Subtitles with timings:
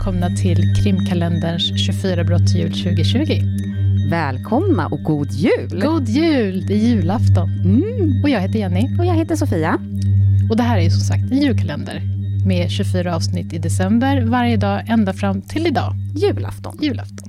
[0.00, 3.42] välkomna till krimkalenderns 24 brott jul 2020.
[4.10, 5.80] Välkomna och god jul!
[5.82, 6.66] God jul!
[6.66, 7.48] Det är julafton.
[7.64, 8.22] Mm.
[8.22, 8.98] Och jag heter Jenny.
[8.98, 9.78] Och jag heter Sofia.
[10.50, 12.02] Och det här är som sagt en julkalender
[12.46, 16.78] med 24 avsnitt i december varje dag ända fram till idag, Julafton.
[16.82, 17.28] julafton.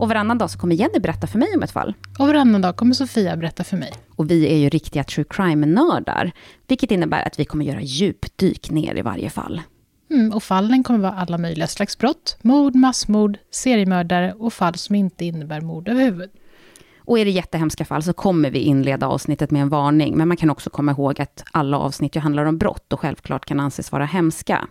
[0.00, 1.94] Och varannan dag så kommer Jenny berätta för mig om ett fall.
[2.18, 3.92] Och varannan dag kommer Sofia berätta för mig.
[4.16, 6.32] Och vi är ju riktiga true crime-nördar,
[6.68, 9.60] vilket innebär att vi kommer göra djupdyk ner i varje fall.
[10.10, 12.36] Mm, och fallen kommer vara alla möjliga slags brott.
[12.42, 16.30] Mord, massmord, seriemördare och fall som inte innebär mord överhuvud.
[16.98, 20.36] Och är det jättehemska fall så kommer vi inleda avsnittet med en varning, men man
[20.36, 23.92] kan också komma ihåg att alla avsnitt ju handlar om brott och självklart kan anses
[23.92, 24.68] vara hemska.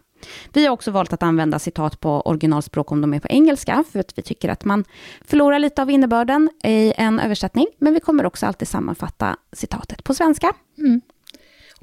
[0.54, 4.00] Vi har också valt att använda citat på originalspråk om de är på engelska, för
[4.00, 4.84] att vi tycker att man
[5.26, 10.14] förlorar lite av innebörden i en översättning, men vi kommer också alltid sammanfatta citatet på
[10.14, 10.54] svenska.
[10.78, 11.02] Mm.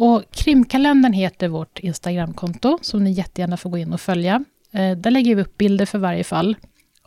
[0.02, 4.44] Och krimkalendern heter vårt Instagramkonto, som ni jättegärna får gå in och följa.
[4.72, 6.56] Eh, där lägger vi upp bilder för varje fall.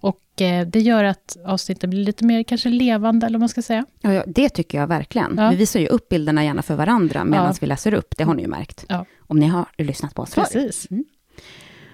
[0.01, 3.61] Och eh, det gör att avsnitten blir lite mer kanske levande, eller vad man ska
[3.61, 3.85] säga.
[4.01, 5.33] Ja, ja, det tycker jag verkligen.
[5.38, 5.49] Ja.
[5.49, 7.53] Vi visar ju upp bilderna gärna för varandra medan Ja.
[7.61, 8.85] vi läser upp, det har ni ju märkt.
[9.19, 10.41] Om ni har lyssnat på oss förr.
[10.43, 10.88] Precis.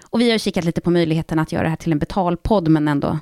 [0.09, 2.87] Och vi har kikat lite på möjligheten att göra det här till en betalpodd, men
[2.87, 3.19] ändå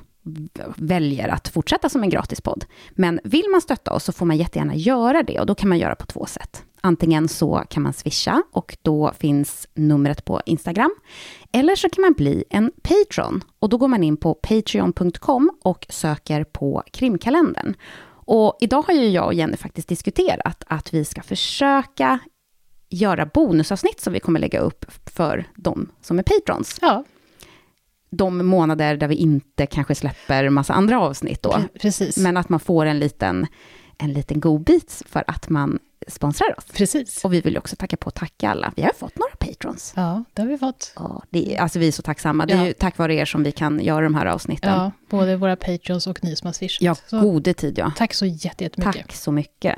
[0.76, 2.64] väljer att fortsätta som en gratispodd.
[2.90, 5.78] Men vill man stötta oss så får man jättegärna göra det och då kan man
[5.78, 6.64] göra på två sätt.
[6.80, 10.94] Antingen så kan man swisha och då finns numret på Instagram.
[11.52, 15.86] Eller så kan man bli en Patreon och då går man in på patreon.com och
[15.88, 17.74] söker på krimkalendern.
[18.24, 22.18] Och idag har ju jag och Jenny faktiskt diskuterat att vi ska försöka
[22.88, 26.78] göra bonusavsnitt som vi kommer lägga upp för de som är patrons.
[26.80, 27.04] Ja,
[28.10, 31.50] De månader där vi inte kanske släpper massa andra avsnitt då.
[31.50, 32.16] pre- precis.
[32.16, 33.46] Men att man får en liten,
[34.00, 36.64] en liten godbit för att man sponsrar oss.
[36.72, 37.24] Precis.
[37.24, 38.72] Och vi vill också tacka på och tacka alla.
[38.76, 39.92] Vi har fått några patrons.
[39.96, 40.92] Ja, det har vi fått.
[40.96, 42.46] Ja, det är, alltså vi är så tacksamma.
[42.46, 42.66] Det är Ja.
[42.66, 44.72] ju tack vare er som vi kan göra de här avsnitten.
[44.72, 46.82] Ja, både våra patrons och ni som har swishat.
[46.82, 47.92] Ja, så, gode tid ja.
[47.96, 48.94] tack så jätte- jättemycket.
[49.06, 49.76] Tack så mycket.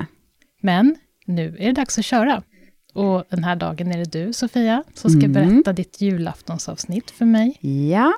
[0.61, 0.95] Men
[1.25, 2.43] nu är det dags att köra.
[2.93, 5.33] Och den här dagen är det du, Sofia, som ska Mm.
[5.33, 7.57] berätta ditt julaftonsavsnitt för mig.
[7.91, 8.13] Ja.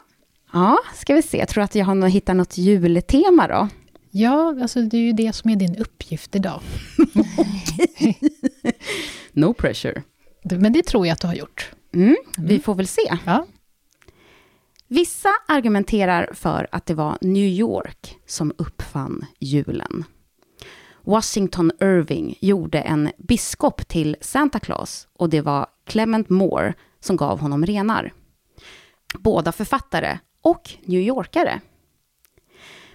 [0.54, 1.38] Ja, ska vi se.
[1.38, 3.68] Jag tror att jag har hittat något jultema då.
[4.18, 6.62] Ja, alltså det är ju det som är din uppgift idag.
[9.32, 10.04] No pressure.
[10.44, 11.72] Men det tror jag att du har gjort.
[11.94, 13.18] Mm, Vi får väl se.
[13.26, 13.46] Ja,
[14.88, 20.04] Vissa argumenterar för att det var New York som uppfann julen.
[21.02, 27.40] Washington Irving gjorde en biskop till Santa Claus och det var Clement Moore som gav
[27.40, 28.14] honom renar.
[29.20, 31.62] Båda författare och New Yorkare.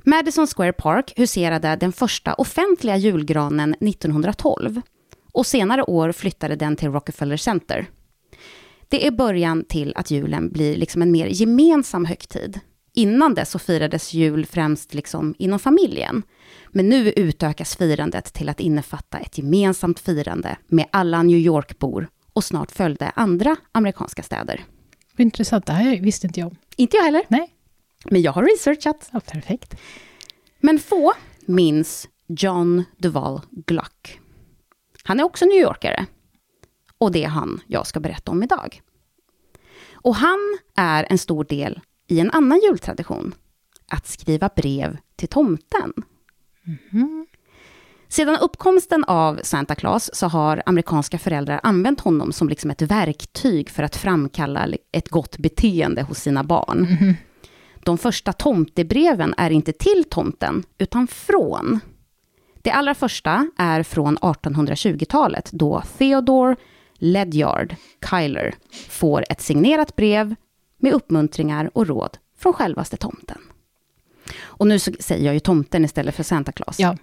[0.05, 4.81] Madison Square Park huserade den första offentliga julgranen 1912
[5.33, 7.87] och senare år flyttade den till Rockefeller Center.
[8.89, 12.60] Det är början till att julen blir liksom en mer gemensam högtid.
[12.94, 16.22] Innan dess så firades jul främst liksom inom familjen.
[16.71, 22.44] Men nu utökas firandet till att innefatta ett gemensamt firande med alla New York-bor och
[22.44, 24.65] snart följde andra amerikanska städer.
[25.16, 25.66] intressant.
[25.66, 26.56] Det här visste inte jag.
[26.77, 27.50] Inte jag heller, Nej,
[28.05, 29.11] men jag har researchat.
[29.12, 29.75] ja, perfekt.
[30.61, 31.12] Men få
[31.47, 34.21] minns John Duval Gluck.
[35.05, 36.06] Han är också New Yorkare.
[36.99, 38.83] Och det är han jag ska berätta om idag.
[39.93, 43.34] Och han är en stor del i en annan jultradition.
[43.89, 45.93] Att skriva brev till tomten.
[48.09, 53.71] Sedan uppkomsten av Santa Claus så har amerikanska föräldrar använt honom som liksom ett verktyg
[53.71, 56.87] för att framkalla ett gott beteende hos sina barn.
[57.85, 61.81] De första tomtebreven är inte till tomten, utan från.
[62.63, 66.57] Det allra första är från 1820-talet, då Theodore
[66.95, 67.75] Ledyard
[68.11, 68.55] Kyler
[68.89, 70.35] får ett signerat brev
[70.79, 73.39] med uppmuntringar och råd från självaste tomten.
[74.41, 76.78] Och nu säger jag ju tomten istället för Santa Claus.
[76.81, 76.97] Ja,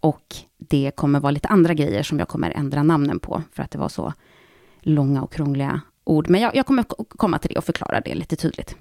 [0.00, 3.70] Och det kommer vara lite andra grejer som jag kommer ändra namnen på, för att
[3.70, 4.12] det var så
[4.80, 6.28] långa och krångliga ord.
[6.28, 8.76] Men jag, jag kommer komma till det och förklara det lite tydligt.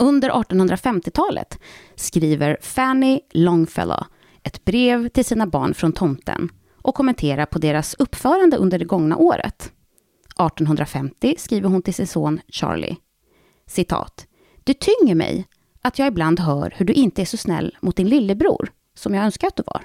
[0.00, 1.58] Under 1850-talet
[1.94, 4.04] skriver Fanny Longfellow
[4.42, 6.48] ett brev till sina barn från tomten
[6.82, 9.72] och kommenterar på deras uppförande under det gångna året.
[10.24, 12.96] 1850 skriver hon till sin son Charlie.
[13.66, 14.26] Citat.
[14.64, 15.46] Det tynger mig
[15.82, 19.24] att jag ibland hör hur du inte är så snäll mot din lillebror som jag
[19.24, 19.82] önskar att du var.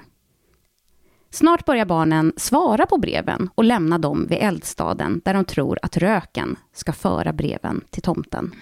[1.30, 5.96] Snart börjar barnen svara på breven och lämna dem vid eldstaden där de tror att
[5.96, 8.54] röken ska föra breven till tomten.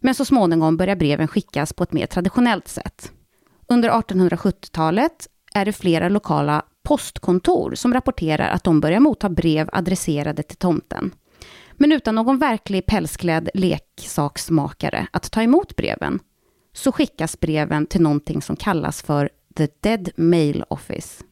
[0.00, 3.12] Men så småningom börjar breven skickas på ett mer traditionellt sätt.
[3.68, 10.42] Under 1870-talet är det flera lokala postkontor som rapporterar att de börjar motta brev adresserade
[10.42, 11.10] till tomten.
[11.72, 16.18] Men utan någon verklig pälsklädd leksaksmakare att ta emot breven,
[16.72, 21.24] så skickas breven till någonting som kallas för The Dead Mail Office.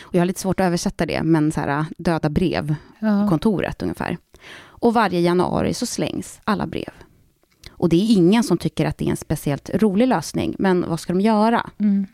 [0.00, 3.38] Och jag har lite svårt att översätta det, men så här, döda brev, Ja.
[3.82, 4.18] ungefär.
[4.80, 6.92] Och varje januari så slängs alla brev.
[7.70, 11.00] Och det är ingen som tycker att det är en speciellt rolig lösning, men vad
[11.00, 11.70] ska de göra?
[11.80, 12.06] Mm.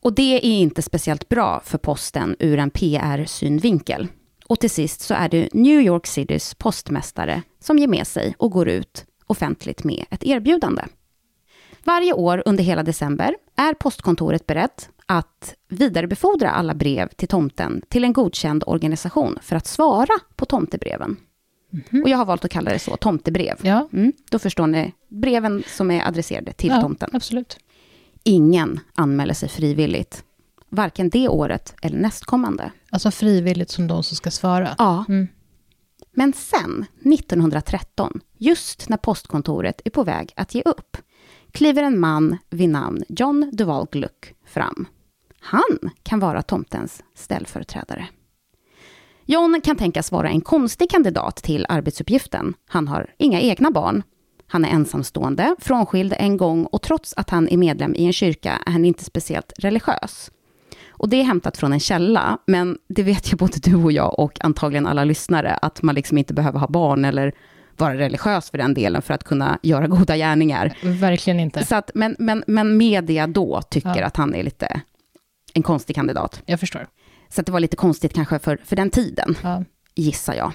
[0.00, 4.08] Och det är inte speciellt bra för posten ur en PR-synvinkel.
[4.46, 8.50] Och till sist så är det New York Citys postmästare som ger med sig och
[8.50, 10.82] går ut offentligt med ett erbjudande.
[11.84, 18.04] Varje år under hela december är postkontoret berett att vidarebefordra alla brev till tomten till
[18.04, 21.16] en godkänd organisation för att svara på tomtebreven.
[22.02, 23.56] Och jag har valt att kalla det så, tomtebrev.
[23.62, 27.10] Ja, Mm, då förstår ni, breven som är adresserade till ja tomten.
[27.12, 27.58] absolut.
[28.24, 30.24] Ingen anmäler sig frivilligt.
[30.68, 32.72] Varken det året eller nästkommande.
[32.90, 34.74] Alltså frivilligt som de som ska svara.
[34.78, 35.04] Ja.
[35.08, 35.28] Mm.
[36.14, 36.84] Men sen,
[37.14, 40.96] 1913, just när postkontoret är på väg att ge upp,
[41.52, 44.86] kliver en man vid namn John Duval Gluck fram.
[45.40, 48.06] Han kan vara tomtens ställföreträdare.
[49.32, 52.54] John kan tänkas vara en konstig kandidat till arbetsuppgiften.
[52.68, 54.02] Han har inga egna barn.
[54.46, 58.58] Han är ensamstående, frånskild en gång och trots att han är medlem i en kyrka
[58.66, 60.30] är han inte speciellt religiös.
[60.90, 64.18] Och det är hämtat från en källa, men det vet ju både du och jag
[64.18, 67.32] och antagligen alla lyssnare, att man liksom inte behöver ha barn eller
[67.76, 70.78] vara religiös för den delen för att kunna göra goda gärningar.
[70.82, 71.64] Verkligen inte.
[71.64, 74.04] Så att, men, men, men media då tycker Ja.
[74.06, 74.80] att han är lite
[75.54, 76.42] en konstig kandidat.
[76.46, 76.86] Jag förstår.
[77.32, 79.64] Så det var lite konstigt kanske för, för den tiden, Ja.
[79.94, 80.52] gissar jag.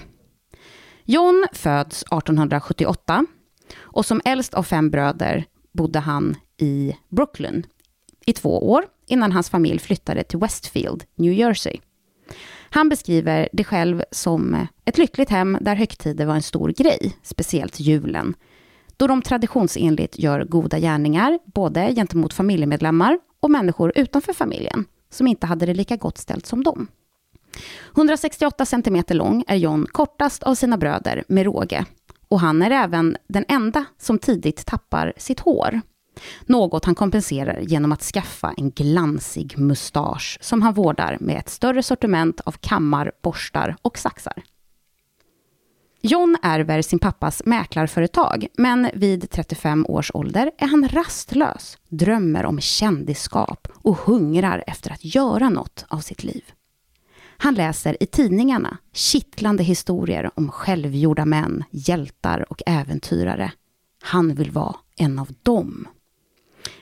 [1.04, 3.26] John föds 1878
[3.78, 7.66] och som äldst av fem bröder bodde han i Brooklyn
[8.26, 11.76] i två år innan hans familj flyttade till Westfield, New Jersey.
[12.70, 17.80] Han beskriver det själv som ett lyckligt hem där högtider var en stor grej, speciellt
[17.80, 18.34] julen,
[18.96, 25.46] då de traditionsenligt gör goda gärningar, både gentemot familjemedlemmar och människor utanför familjen, som inte
[25.46, 26.88] hade det lika gott ställt som dem.
[27.96, 31.84] 168 cm lång är John kortast av sina bröder med råge.
[32.28, 35.80] Och han är även den enda som tidigt tappar sitt hår.
[36.46, 41.82] Något han kompenserar genom att skaffa en glansig mustasch som han vårdar med ett större
[41.82, 44.42] sortiment av kammar, borstar och saxar.
[46.00, 52.60] John ärver sin pappas mäklarföretag, men vid 35 års ålder är han rastlös, drömmer om
[52.60, 56.44] kändisskap och hungrar efter att göra något av sitt liv.
[57.40, 63.52] Han läser i tidningarna kittlande historier om självgjorda män, hjältar och äventyrare.
[64.02, 65.88] Han vill vara en av dem.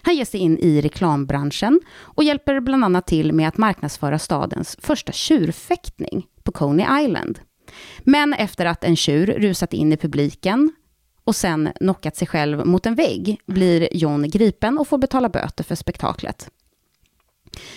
[0.02, 4.76] Han ger sig in i reklambranschen och hjälper bland annat till med att marknadsföra stadens
[4.80, 7.40] första tjurfäktning på Coney Island.
[8.00, 10.72] Men efter att en tjur rusat in i publiken
[11.24, 15.64] och sen knockat sig själv mot en vägg blir John gripen och får betala böter
[15.64, 16.50] för spektaklet.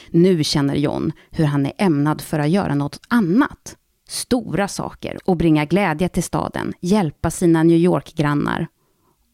[0.09, 3.75] Nu känner John hur han är ämnad för att göra något annat.
[4.07, 8.67] Stora saker och bringa glädje till staden, hjälpa sina New York-grannar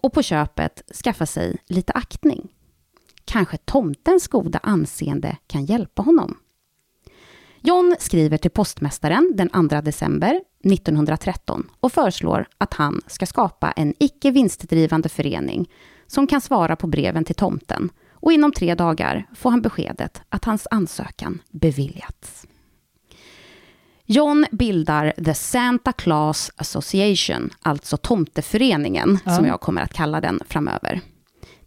[0.01, 2.47] och på köpet skaffa sig lite aktning.
[3.25, 6.38] Kanske tomtens goda anseende kan hjälpa honom.
[7.65, 13.93] John skriver till postmästaren den 2 december 1913 och föreslår att han ska skapa en
[14.00, 15.69] icke vinstdrivande förening
[16.07, 20.45] som kan svara på breven till tomten och inom tre dagar får han beskedet att
[20.45, 22.45] hans ansökan beviljats.
[24.05, 29.36] John bildar The Santa Claus Association, alltså Tomteföreningen, Ja.
[29.36, 31.01] som jag kommer att kalla den framöver.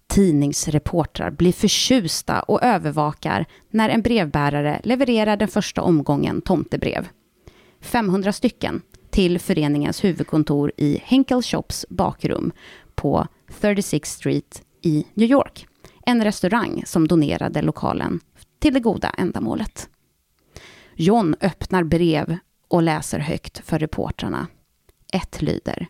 [0.08, 7.08] Tidningsreportrar blir förtjusta och övervakar när en brevbärare levererar den första omgången tomtebrev.
[7.80, 12.52] 500 stycken till föreningens huvudkontor i Henkel Shops bakrum
[12.94, 13.26] på
[13.60, 15.66] 36 Street i New York.
[16.06, 18.20] En restaurang som donerade lokalen
[18.58, 19.88] till det goda ändamålet.
[20.94, 22.38] John öppnar brev
[22.68, 24.46] och läser högt för reportrarna.
[25.12, 25.86] Ett lyder.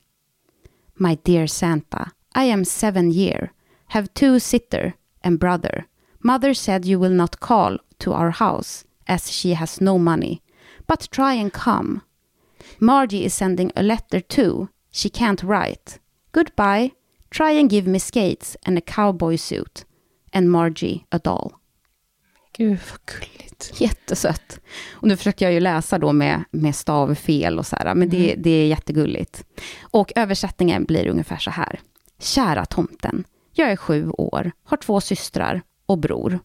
[0.95, 2.11] My dear Santa,
[2.45, 3.51] I am seven year,
[3.89, 5.87] have two sister and brother.
[6.23, 10.43] Mother said you will not call to our house as she has no money,
[10.87, 12.03] but try and come.
[12.79, 14.69] Margie is sending a letter too.
[14.91, 15.99] She can't write.
[16.33, 16.93] Goodbye.
[17.31, 19.85] Try and give me skates and a cowboy suit.
[20.33, 21.53] And Margie a doll.
[22.57, 23.81] Gud, vad gulligt.
[23.81, 24.61] Jättesött.
[24.91, 28.35] Och nu försöker jag ju läsa då med, med stavfel och så här, men det,
[28.39, 29.45] det är jättegulligt.
[29.81, 31.81] Och översättningen blir ungefär så här.
[32.19, 33.25] Kära tomten,
[33.59, 36.39] jag är sju år, har två systrar och bror.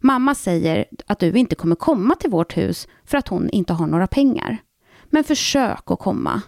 [0.00, 3.86] Mamma säger att du inte kommer komma till vårt hus för att hon inte har
[3.86, 4.58] några pengar.
[5.10, 6.42] men försök att komma.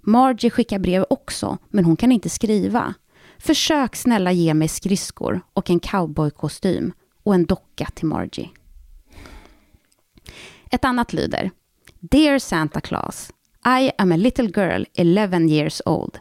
[0.00, 2.94] Margie skickar brev också, men hon kan inte skriva.
[3.38, 8.50] Försök snälla ge mig skridskor och en cowboykostym och en docka till Margie.
[10.70, 11.50] Ett annat lyder.
[12.00, 13.30] Dear Santa Claus,
[13.80, 16.18] I am a little girl 11 years old.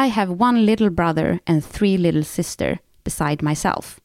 [0.00, 4.00] I have one little brother and three little sister beside myself.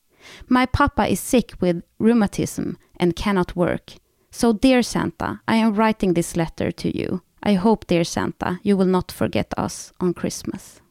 [0.48, 3.94] My papa is sick with rheumatism and cannot work.
[4.32, 7.20] So dear Santa, I am writing this letter to you.
[7.44, 10.82] I hope dear Santa, you will not forget us on Christmas.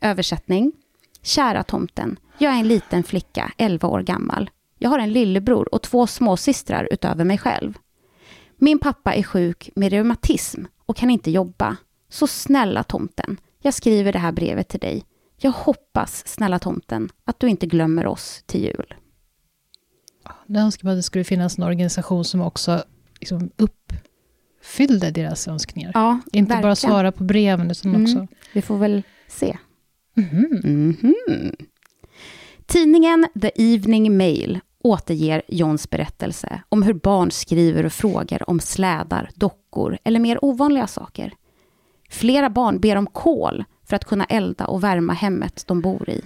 [0.00, 0.72] Översättning.
[1.22, 4.50] Kära tomten, jag är en liten flicka, 11 år gammal.
[4.78, 7.78] Jag har en lillebror och två småsystrar utöver mig själv.
[8.56, 11.76] Min pappa är sjuk med reumatism och kan inte jobba.
[12.08, 15.04] Så snälla tomten, jag skriver det här brevet till dig.
[15.36, 18.94] Jag hoppas, snälla tomten, att du inte glömmer oss till jul.
[20.46, 22.84] Jag önskar att det skulle finnas en organisation som också
[23.20, 25.90] liksom uppfyllde deras önskningar.
[25.94, 26.62] Ja, inte verkligen.
[26.62, 28.02] bara svara på breven, utan Mm.
[28.04, 28.26] också...
[28.52, 29.56] Vi får väl se.
[30.14, 30.60] Mhm.
[31.02, 31.56] Mhm.
[32.66, 39.30] Tidningen The Evening Mail återger Johns berättelse om hur barn skriver och frågar om slädar,
[39.34, 41.34] dockor eller mer ovanliga saker.
[42.14, 46.24] Flera barn ber om kol för att kunna elda och värma hemmet de bor i.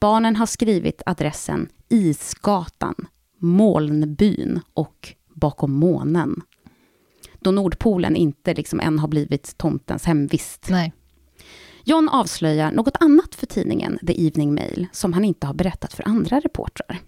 [0.00, 2.94] Barnen har skrivit adressen Isgatan,
[3.38, 6.42] Molnbyn och Bakom månen.
[7.40, 10.66] Då Nordpolen inte liksom än har blivit tomtens hemvist.
[10.70, 10.92] Nej.
[11.84, 16.08] John avslöjar något annat för tidningen The Evening Mail som han inte har berättat för
[16.08, 16.98] andra reportrar.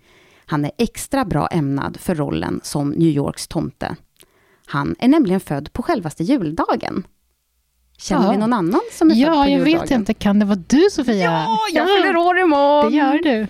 [0.46, 3.96] Han är extra bra ämnad för rollen som New Yorks tomte.
[4.66, 7.04] Han är nämligen född på självaste juldagen.
[8.02, 8.30] Känner Ja.
[8.30, 9.80] vi någon annan som är född Ja, på jag juldagen?
[9.80, 10.14] vet inte.
[10.14, 11.14] Kan det vara du, Sofia?
[11.24, 12.90] Ja, jag fyller år imorgon!
[12.92, 13.46] Det gör du.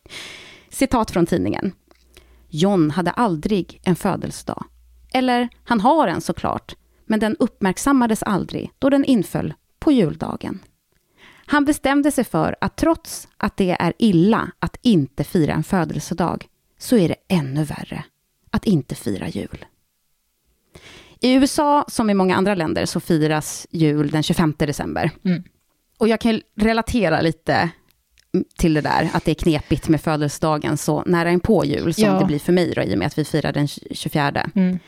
[0.70, 1.72] Citat från tidningen.
[2.48, 4.64] John hade aldrig en födelsedag.
[5.12, 6.74] Eller, han har en såklart,
[7.06, 10.58] men den uppmärksammades aldrig då den inföll på juldagen.
[11.46, 16.46] Han bestämde sig för att trots att det är illa att inte fira en födelsedag,
[16.78, 18.04] så är det ännu värre
[18.50, 19.64] att inte fira jul.
[21.26, 25.10] I USA, som i många andra länder, så firas jul den 25 december.
[25.24, 25.42] Mm.
[25.98, 27.70] Och jag kan relatera lite
[28.58, 32.04] till det där, att det är knepigt med födelsedagen så nära in på jul, som
[32.04, 32.18] Ja.
[32.18, 34.50] det blir för mig då, i och med att vi firar den 24.
[34.54, 34.78] Mm.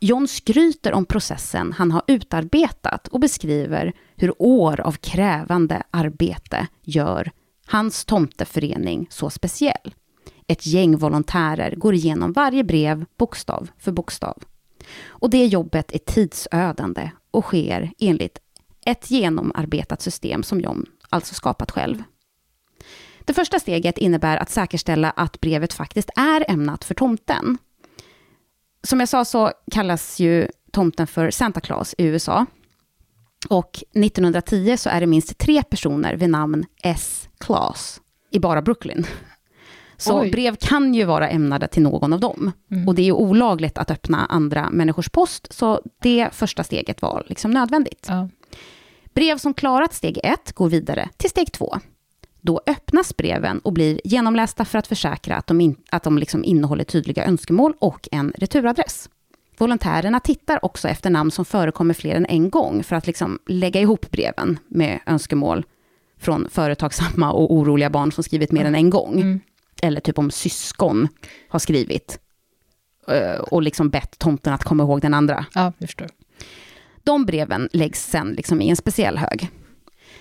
[0.00, 7.30] John skryter om processen han har utarbetat och beskriver hur år av krävande arbete gör
[7.66, 9.94] hans tomteförening så speciell.
[10.48, 14.42] Ett gäng volontärer går igenom varje brev bokstav för bokstav.
[15.06, 18.38] Och det jobbet är tidsödande och sker enligt
[18.86, 22.02] ett genomarbetat system som John alltså skapat själv.
[23.24, 27.58] Det första steget innebär att säkerställa att brevet faktiskt är ämnat för tomten.
[28.82, 32.46] Som jag sa så kallas ju tomten för Santa Claus i USA.
[33.48, 37.28] Och 1910 så är det minst tre personer vid namn S.
[37.38, 39.06] Claus i bara Brooklyn.
[39.96, 40.30] Så Oj.
[40.30, 42.52] brev kan ju vara ämnade till någon av dem.
[42.70, 42.88] Mm.
[42.88, 47.24] Och det är ju olagligt att öppna andra människors post, så det första steget var
[47.26, 48.06] liksom nödvändigt.
[48.08, 48.28] Ja.
[49.14, 51.76] Brev som klarat steg ett går vidare till steg två.
[52.40, 56.44] Då öppnas breven och blir genomlästa för att försäkra att de, in, att de liksom
[56.44, 59.08] innehåller tydliga önskemål och en returadress.
[59.58, 63.80] Volontärerna tittar också efter namn som förekommer fler än en gång för att liksom lägga
[63.80, 65.64] ihop breven med önskemål
[66.18, 69.20] från företagsamma och oroliga barn som skrivit mer än en gång.
[69.20, 69.40] Mm.
[69.82, 71.08] Eller typ om syskon
[71.48, 72.18] har skrivit
[73.08, 75.46] eh, och liksom bett tomten att komma ihåg den andra.
[75.54, 76.08] ja, jag förstår.
[77.04, 79.48] De breven läggs sen liksom i en speciell hög.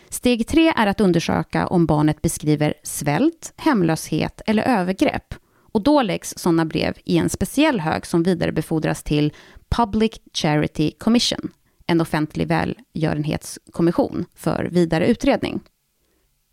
[0.10, 5.34] Steg tre är att undersöka om barnet beskriver svält, hemlöshet eller övergrepp.
[5.72, 9.34] Och då läggs sådana brev i en speciell hög som vidarebefordras till
[9.70, 11.52] Public Charity Commission,
[11.88, 15.60] en offentlig välgörenhetskommission för vidare utredning.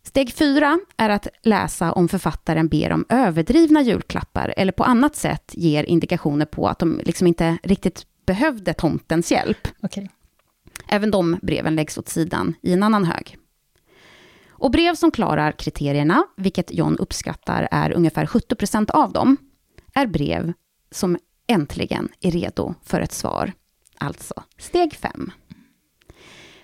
[0.03, 5.51] Steg fyra är att läsa om författaren ber om överdrivna julklappar eller på annat sätt
[5.53, 9.67] ger indikationer på att de liksom inte riktigt behövde tomtens hjälp.
[9.81, 10.09] Okej.
[10.87, 13.37] Även de breven läggs åt sidan i en annan hög.
[14.49, 19.37] Och brev som klarar kriterierna, vilket John uppskattar är ungefär 70% av dem,
[19.93, 20.53] är brev
[20.91, 23.53] som äntligen är redo för ett svar.
[23.97, 25.31] Alltså steg fem.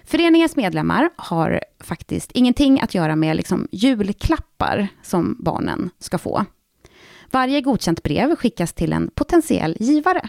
[0.05, 6.45] Föreningens medlemmar har faktiskt ingenting att göra med liksom julklappar som barnen ska få.
[7.31, 10.21] Varje godkänt brev skickas till en potentiell givare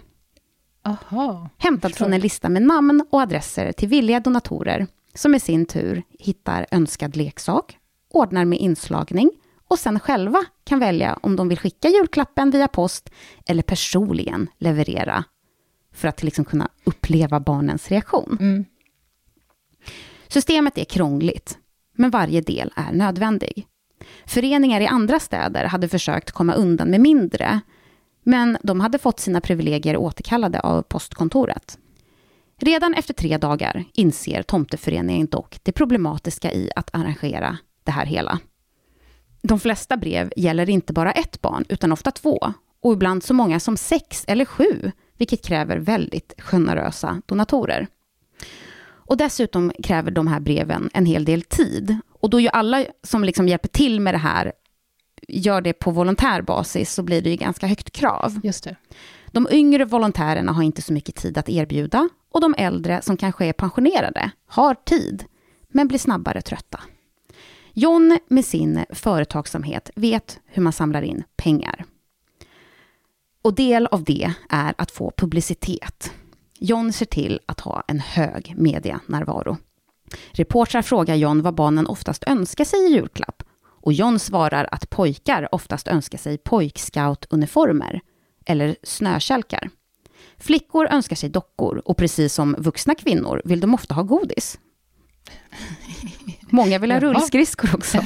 [0.83, 1.49] Aha.
[1.59, 6.03] hämtad från en lista med namn och adresser till villiga donatorer, som i sin tur
[6.19, 7.79] hittar önskad leksak,
[8.11, 9.31] ordnar med inslagning
[9.69, 13.11] och sen själva kan välja om de vill skicka julklappen via post
[13.47, 15.25] eller personligen leverera
[15.93, 18.37] för att liksom kunna uppleva barnens reaktion.
[18.41, 18.65] Mm.
[20.29, 21.59] Systemet är krångligt,
[21.97, 23.67] men varje del är nödvändig.
[24.27, 27.61] Föreningar i andra städer hade försökt komma undan med mindre,
[28.23, 31.79] men de hade fått sina privilegier återkallade av postkontoret.
[32.61, 38.39] Redan efter tre dagar inser tomteföreningen dock det problematiska i att arrangera det här hela.
[39.43, 42.39] De flesta brev gäller inte bara ett barn, utan ofta två,
[42.83, 47.87] och ibland så många som sex eller sju, vilket kräver väldigt generösa donatorer.
[49.07, 51.97] Och dessutom kräver de här breven en hel del tid.
[52.21, 54.53] Och då ju alla som liksom hjälper till med det här
[55.29, 58.41] gör det på volontär basis så blir det ju ganska högt krav.
[58.43, 58.77] Just det.
[59.27, 63.47] De yngre volontärerna har inte så mycket tid att erbjuda och de äldre som kanske
[63.47, 65.25] är pensionerade har tid,
[65.69, 66.81] men blir snabbare trötta.
[67.73, 71.85] John med sin företagsamhet vet hur man samlar in pengar.
[73.43, 76.13] Och del av det är att få publicitet.
[76.61, 79.57] John ser till att ha en hög medianärvaro.
[80.33, 83.43] Reportrar frågar John vad barnen oftast önskar sig i julklapp
[83.87, 88.01] och John svarar att pojkar oftast önskar sig pojkscoutuniformer
[88.47, 89.71] eller snökälkar.
[90.39, 94.59] Flickor önskar sig dockor och precis som vuxna kvinnor vill de ofta ha godis.
[96.51, 97.99] Många vill ha rullskridskor också.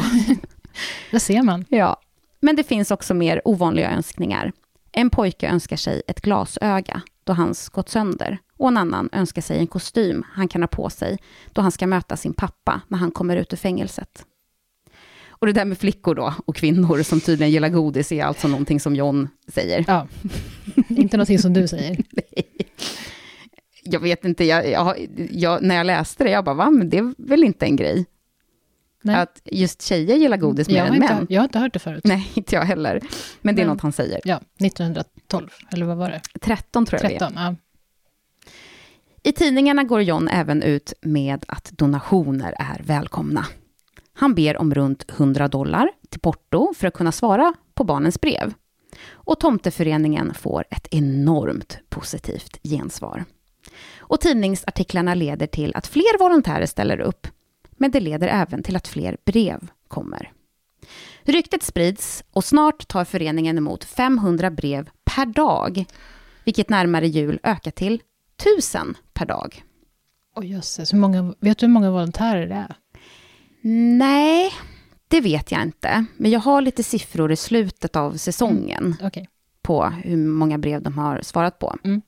[1.11, 1.65] Det ser man.
[1.69, 2.01] Ja.
[2.41, 4.53] Men det finns också mer ovanliga önskningar.
[4.93, 9.59] En pojke önskar sig ett glasöga då hans gått sönder och en annan önskar sig
[9.59, 11.19] en kostym han kan ha på sig
[11.53, 14.25] då han ska möta sin pappa när han kommer ut ur fängelset.
[15.29, 18.81] Och det där med flickor då och kvinnor som tydligen gillar godis är alltså någonting
[18.81, 19.85] som John säger.
[19.89, 20.07] Ja.
[20.89, 21.97] inte någonting som du säger.
[23.85, 26.99] Jag vet inte, jag, jag, jag, när jag läste det, jag bara, va, men det
[26.99, 28.07] är väl inte en grej?
[29.03, 29.17] Nej.
[29.17, 31.27] Att just tjejer gillar godis mer än inte, män.
[31.31, 32.05] jag har inte hört det förut.
[32.05, 33.01] Nej, inte jag heller.
[33.43, 34.21] Men det är Men- något han säger.
[34.25, 36.21] Ja, 1912, eller vad var det?
[36.41, 37.19] 13 tror jag det är.
[37.19, 37.55] 13, ja.
[39.23, 43.47] I tidningarna går John även ut med att donationer är välkomna.
[44.13, 48.53] Han ber om runt 100 dollar till porto för att kunna svara på barnens brev.
[49.11, 53.25] Och Tomteföreningen får ett enormt positivt gensvar.
[53.99, 57.27] Och tidningsartiklarna leder till att fler volontärer ställer upp,
[57.81, 60.33] men det leder även till att fler brev kommer.
[61.23, 65.85] Ryktet sprids och snart tar föreningen emot 500 brev per dag,
[66.45, 68.03] vilket närmare jul ökar till
[68.57, 69.65] 1000 per dag.
[70.37, 72.75] Oj jösses, hur många, vet du hur många volontärer det är?
[73.99, 74.53] Nej,
[75.09, 76.05] det vet jag inte.
[76.17, 79.29] Men jag har lite siffror i slutet av säsongen Okej.
[79.63, 81.77] på hur många brev de har svarat på.
[81.85, 82.03] Mm.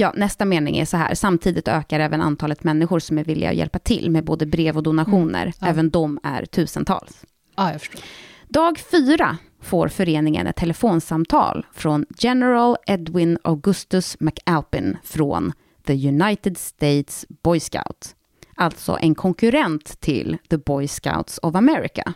[0.00, 1.14] Ja, nästa mening är så här.
[1.14, 4.82] Samtidigt ökar även antalet människor som är villiga att hjälpa till med både brev och
[4.82, 5.42] donationer.
[5.42, 5.66] Mm, ja.
[5.66, 7.24] Även de är tusentals.
[7.56, 8.00] Ja, jag förstår.
[8.48, 15.52] Dag fyra får föreningen ett telefonsamtal från General Edwin Augustus McAlpin från
[15.86, 18.14] The United States Boy Scout.
[18.56, 22.12] Alltså en konkurrent till The Boy Scouts of America.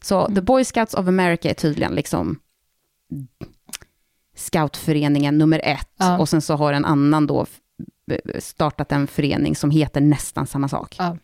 [0.00, 2.38] Så The Boy Scouts of America är tydligen liksom
[4.34, 5.94] scoutföreningen nummer ett.
[5.96, 6.18] Ja.
[6.18, 7.46] Och sen så har en annan då
[8.38, 10.96] startat en förening som heter nästan samma sak.
[10.98, 11.16] Ja.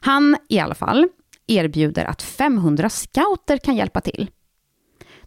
[0.00, 1.08] Han i alla fall
[1.46, 4.30] erbjuder att 500 scouter kan hjälpa till.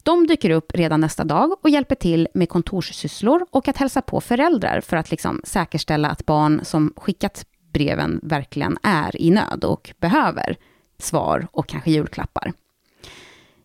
[0.03, 4.21] De dyker upp redan nästa dag och hjälper till med kontorssysslor och att hälsa på
[4.21, 9.93] föräldrar för att liksom säkerställa att barn som skickat breven verkligen är i nöd och
[9.99, 10.57] behöver
[10.99, 12.53] svar och kanske julklappar.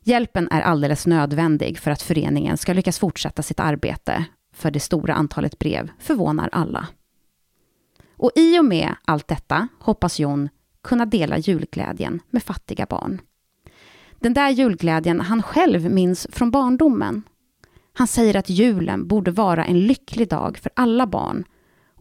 [0.02, 5.14] Hjälpen är alldeles nödvändig för att föreningen ska lyckas fortsätta sitt arbete, för det stora
[5.14, 6.86] antalet brev förvånar alla.
[8.16, 10.48] Och i och med allt detta hoppas John
[10.82, 13.20] kunna dela julglädjen med fattiga barn.
[14.18, 17.22] Den där julglädjen han själv minns från barndomen.
[17.92, 21.44] Han säger att julen borde vara en lycklig dag för alla barn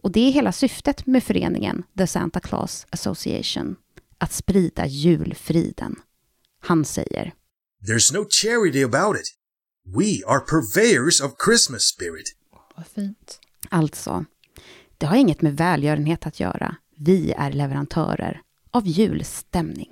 [0.02, 3.76] och det är hela syftet med föreningen The Santa Claus Association,
[4.18, 5.96] att sprida julfriden.
[6.60, 7.32] Han säger
[7.86, 9.28] There's no charity about it.
[9.96, 12.26] We are purveyors of Christmas spirit.
[12.76, 13.40] Vad fint.
[13.68, 14.24] Alltså,
[14.98, 16.76] det har inget med välgörenhet att göra.
[16.96, 18.40] Vi är leverantörer
[18.70, 19.90] av julstämning.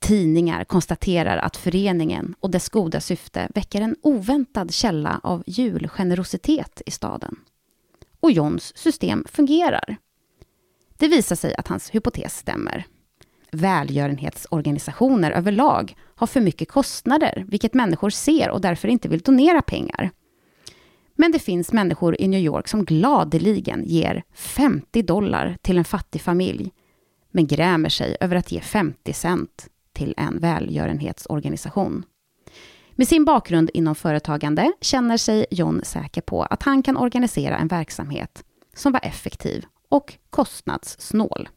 [0.00, 6.90] Tidningar konstaterar att föreningen och dess goda syfte väcker en oväntad källa av julgenerositet i
[6.90, 7.36] staden.
[8.20, 9.96] Och Johns system fungerar.
[10.96, 12.86] Det visar sig att hans hypotes stämmer.
[13.50, 20.10] Välgörenhetsorganisationer överlag har för mycket kostnader, vilket människor ser och därför inte vill donera pengar.
[21.14, 26.20] Men det finns människor i New York som gladeligen ger 50 dollar till en fattig
[26.20, 26.72] familj,
[27.30, 32.04] men grämer sig över att ge 50 cent till en välgörenhetsorganisation.
[32.92, 37.68] Med sin bakgrund inom företagande känner sig John säker på att han kan organisera en
[37.68, 41.48] verksamhet som var effektiv och kostnadssnål.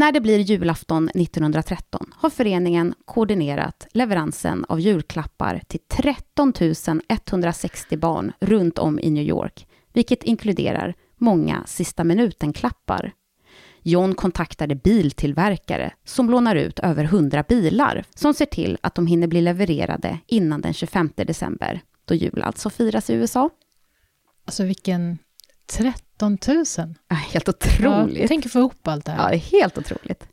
[0.00, 6.52] När det blir julafton 1913 har föreningen koordinerat leveransen av julklappar till 13
[7.08, 13.12] 160 barn runt om i New York, vilket inkluderar många sista minuten-klappar.
[13.82, 19.26] John kontaktade biltillverkare som lånar ut över 100 bilar som ser till att de hinner
[19.26, 23.50] bli levererade innan den 25 december, då jul alltså firas i USA.
[24.44, 25.18] Alltså vilken
[25.70, 26.64] 13 000.
[27.08, 28.20] Ja, helt otroligt.
[28.20, 29.22] Ja, tänk få ihop allt det här.
[29.22, 30.28] Ja, det är helt otroligt.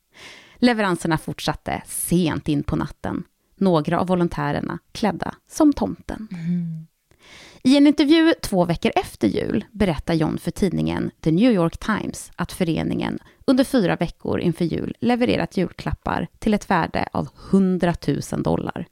[0.55, 3.23] Leveranserna fortsatte sent in på natten.
[3.55, 6.27] Några av volontärerna klädda som tomten.
[6.31, 6.87] Mm.
[7.63, 12.31] I en intervju två veckor efter jul berättar John för tidningen The New York Times
[12.35, 17.93] att föreningen under fyra veckor inför jul levererat julklappar till ett värde av 100
[18.31, 18.87] 000 dollar.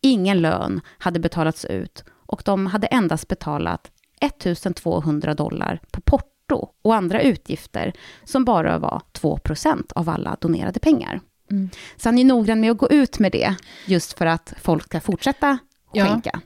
[0.00, 6.94] Ingen lön hade betalats ut och de hade endast betalat 1200 dollar på porto och
[6.94, 7.92] andra utgifter
[8.24, 11.20] som bara var 2% av alla donerade pengar.
[11.50, 11.70] Mm.
[11.96, 13.54] Så han är noggrann med att gå ut med det,
[13.86, 15.58] just för att folk ska fortsätta
[15.92, 16.06] Ja.
[16.06, 16.40] skänka.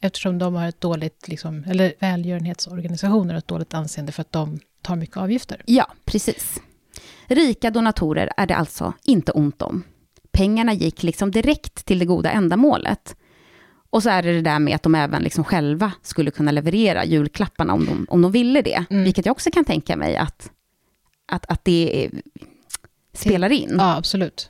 [0.00, 4.60] Eftersom de har ett dåligt, liksom, eller välgörenhetsorganisationer har ett dåligt anseende för att de
[4.82, 5.62] tar mycket avgifter.
[5.66, 6.60] Ja, precis.
[7.26, 9.82] Rika donatorer är det alltså inte ont om.
[10.32, 13.16] Pengarna gick liksom direkt till det goda ändamålet.
[13.90, 17.04] Och så är det det där med att de även liksom själva skulle kunna leverera
[17.04, 18.84] julklapparna om de, om de ville det.
[18.90, 19.04] Mm.
[19.04, 20.50] Vilket jag också kan tänka mig att,
[21.32, 22.10] att, att det eh,
[23.12, 23.74] spelar in.
[23.78, 24.48] Ja, absolut.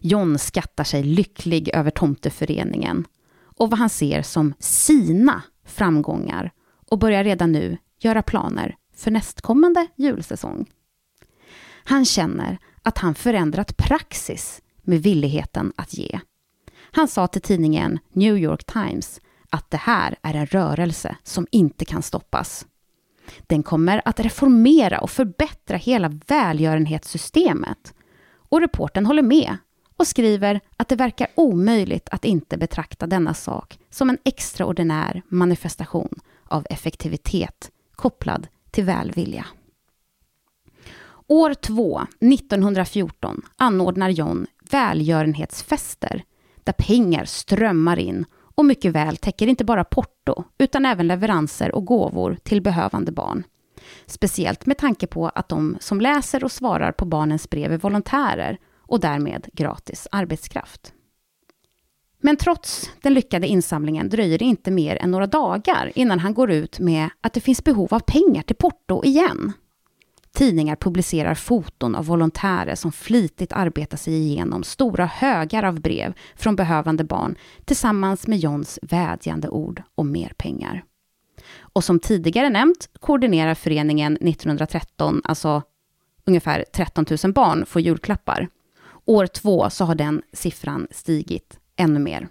[0.00, 3.06] John skattar sig lycklig över tomteföreningen
[3.56, 6.50] och vad han ser som sina framgångar
[6.90, 10.66] och börjar redan nu göra planer för nästkommande julsäsong.
[11.84, 16.20] Han känner att han förändrat praxis med villigheten att ge.
[16.92, 21.84] Han sa till tidningen New York Times att det här är en rörelse som inte
[21.84, 22.66] kan stoppas.
[23.46, 27.94] Den kommer att reformera och förbättra hela välgörenhetssystemet.
[28.32, 29.56] Och reporten håller med
[29.96, 36.20] och skriver att det verkar omöjligt att inte betrakta denna sak som en extraordinär manifestation
[36.44, 39.46] av effektivitet kopplad till välvilja.
[41.26, 46.24] År 2, 1914, anordnar John välgörenhetsfester
[46.70, 51.84] där pengar strömmar in och mycket väl täcker inte bara porto utan även leveranser och
[51.84, 53.44] gåvor till behövande barn.
[54.06, 58.58] Speciellt med tanke på att de som läser och svarar på barnens brev är volontärer
[58.78, 60.92] och därmed gratis arbetskraft.
[62.20, 66.50] Men trots den lyckade insamlingen dröjer det inte mer än några dagar innan han går
[66.50, 69.52] ut med att det finns behov av pengar till porto igen.
[70.32, 76.56] Tidningar publicerar foton av volontärer som flitigt arbetar sig igenom stora högar av brev från
[76.56, 80.84] behövande barn tillsammans med Johns vädjande ord om mer pengar.
[81.58, 85.62] Och som tidigare nämnt koordinerar föreningen 1913, alltså
[86.24, 88.48] ungefär 13 000 barn får julklappar.
[89.04, 92.28] År två så har den siffran stigit ännu mer.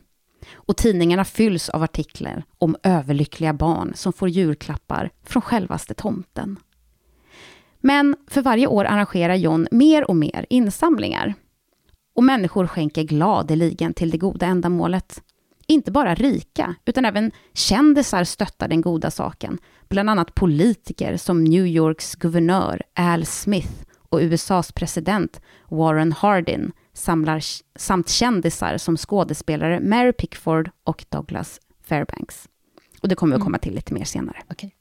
[0.53, 6.59] Och tidningarna fylls av artiklar om överlyckliga barn som får julklappar från självaste tomten.
[7.81, 11.33] Men för varje år arrangerar John mer och mer insamlingar.
[12.15, 15.23] Och människor skänker gladeligen till det goda ändamålet.
[15.67, 19.57] Inte bara rika, utan även kändisar stöttar den goda saken.
[19.89, 23.73] Bland annat politiker som New Yorks guvernör Al Smith
[24.09, 27.43] och USAs president Warren Hardin samlar,
[27.75, 32.49] samt kändisar som skådespelare Mary Pickford och Douglas Fairbanks.
[33.01, 34.37] Och det kommer vi att komma till lite mer senare.
[34.51, 34.75] Okej.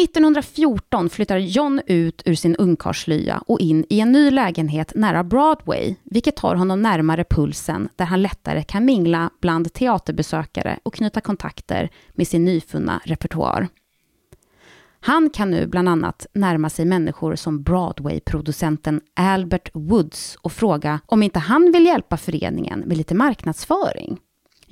[0.00, 5.94] 1914 flyttar John ut ur sin ungkarlslya och in i en ny lägenhet nära Broadway,
[6.04, 11.90] vilket tar honom närmare pulsen där han lättare kan mingla bland teaterbesökare och knyta kontakter
[12.12, 13.68] med sin nyfunna repertoar.
[15.00, 21.22] Han kan nu bland annat närma sig människor som Broadway-producenten Albert Woods och fråga om
[21.22, 24.18] inte han vill hjälpa föreningen med lite marknadsföring.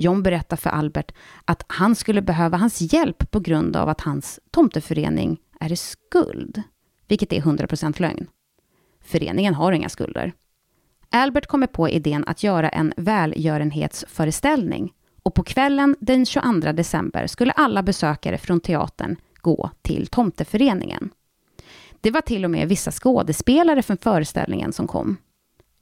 [0.00, 1.12] John berättar för Albert
[1.44, 6.62] att han skulle behöva hans hjälp på grund av att hans tomteförening är i skuld,
[7.08, 8.26] vilket är 100% lögn.
[9.04, 10.32] Föreningen har inga skulder.
[11.10, 17.52] Albert kommer på idén att göra en välgörenhetsföreställning och på kvällen den 22 december skulle
[17.52, 21.10] alla besökare från teatern gå till tomteföreningen.
[22.00, 25.16] Det var till och med vissa skådespelare från föreställningen som kom.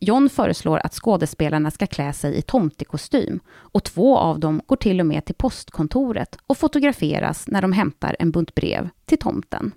[0.01, 5.01] John föreslår att skådespelarna ska klä sig i tomtekostym och två av dem går till
[5.01, 9.73] och med till postkontoret och fotograferas när de hämtar en bunt brev till tomten.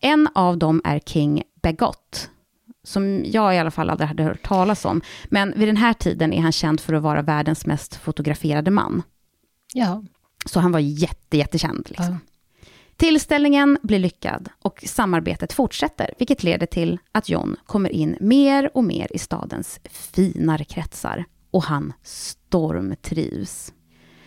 [0.00, 2.30] En av dem är King Bagott,
[2.84, 5.00] som jag i alla fall aldrig hade hört talas om.
[5.24, 9.02] Men vid den här tiden är han känd för att vara världens mest fotograferade man.
[9.74, 10.02] Ja.
[10.44, 11.86] Så han var jätte, jättekänd.
[11.90, 12.12] Liksom.
[12.12, 12.35] ja.
[12.96, 18.84] Tillställningen blir lyckad och samarbetet fortsätter, vilket leder till att John kommer in mer och
[18.84, 23.72] mer i stadens finare kretsar och han stormtrivs.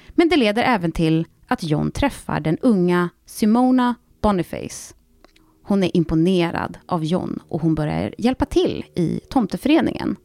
[0.10, 4.96] Men det leder även till att John träffar den unga Simona Boniface.
[5.64, 10.16] Hon är imponerad av John och hon börjar hjälpa till i tomteföreningen.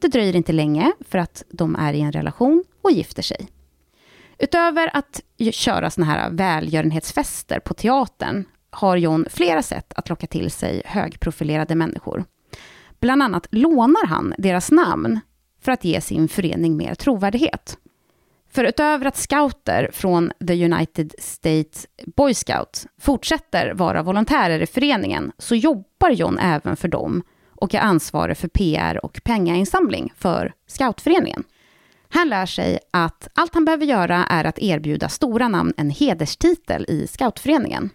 [0.00, 3.48] Det dröjer inte länge för att de är i en relation och gifter sig.
[4.38, 5.20] Utöver att
[5.52, 11.74] köra såna här välgörenhetsfester på teatern har John flera sätt att locka till sig högprofilerade
[11.74, 12.24] människor.
[13.00, 15.20] Bland annat lånar han deras namn
[15.60, 17.78] för att ge sin förening mer trovärdighet.
[18.50, 25.32] För utöver att scouter från The United States Boy Scout fortsätter vara volontärer i föreningen,
[25.38, 31.44] så jobbar John även för dem och är ansvarig för PR och pengainsamling för scoutföreningen.
[32.14, 36.84] Han lär sig att allt han behöver göra är att erbjuda stora namn en hederstitel
[36.88, 37.90] i scoutföreningen.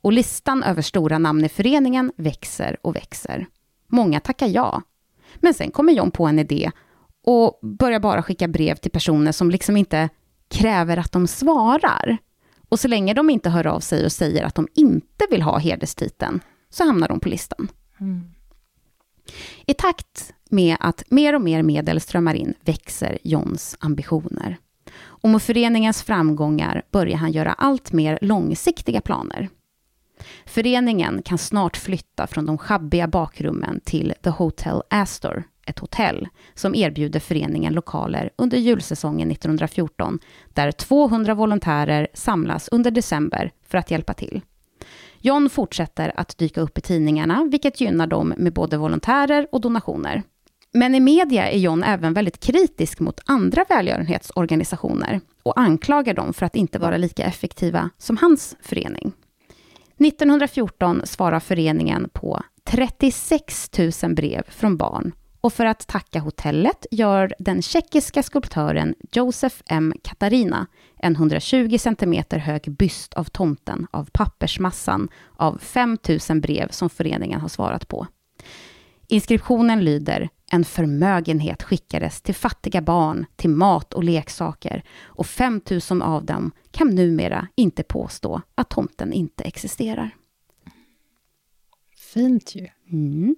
[0.00, 3.46] Och listan över stora namn i föreningen växer och växer.
[3.86, 4.82] Många tackar ja.
[5.36, 6.70] Men sen kommer John på en idé
[7.24, 10.08] och börjar bara skicka brev till personer som liksom inte
[10.50, 12.18] kräver att de svarar.
[12.68, 15.58] Och så länge de inte hör av sig och säger att de inte vill ha
[15.58, 17.68] hederstiteln, så hamnar de på listan.
[18.00, 18.30] Mm.
[19.66, 24.56] I takt med att mer och mer medel strömmar in växer Johns ambitioner.
[24.98, 29.48] Och med föreningens framgångar börjar han göra allt mer långsiktiga planer.
[30.46, 36.74] Föreningen kan snart flytta från de schabbiga bakrummen till The Hotel Astor, ett hotell som
[36.74, 40.18] erbjuder föreningen lokaler under julsäsongen 1914,
[40.54, 44.40] där 200 volontärer samlas under december för att hjälpa till.
[45.20, 50.22] John fortsätter att dyka upp i tidningarna, vilket gynnar dem med både volontärer och donationer.
[50.72, 56.46] Men i media är John även väldigt kritisk mot andra välgörenhetsorganisationer och anklagar dem för
[56.46, 59.12] att inte vara lika effektiva som hans förening.
[59.98, 63.70] 1914 svarar föreningen på 36
[64.02, 69.94] 000 brev från barn och för att tacka hotellet gör den tjeckiska skulptören Joseph M.
[70.02, 75.98] Katarina en 120 cm hög byst av tomten av pappersmassan av 5
[76.30, 78.06] 000 brev som föreningen har svarat på.
[79.08, 86.02] Inskriptionen lyder en förmögenhet skickades till fattiga barn, till mat och leksaker och 5 000
[86.02, 90.10] av dem kan numera inte påstå att tomten inte existerar.
[92.14, 92.68] Fint ju.
[92.90, 93.36] Mm.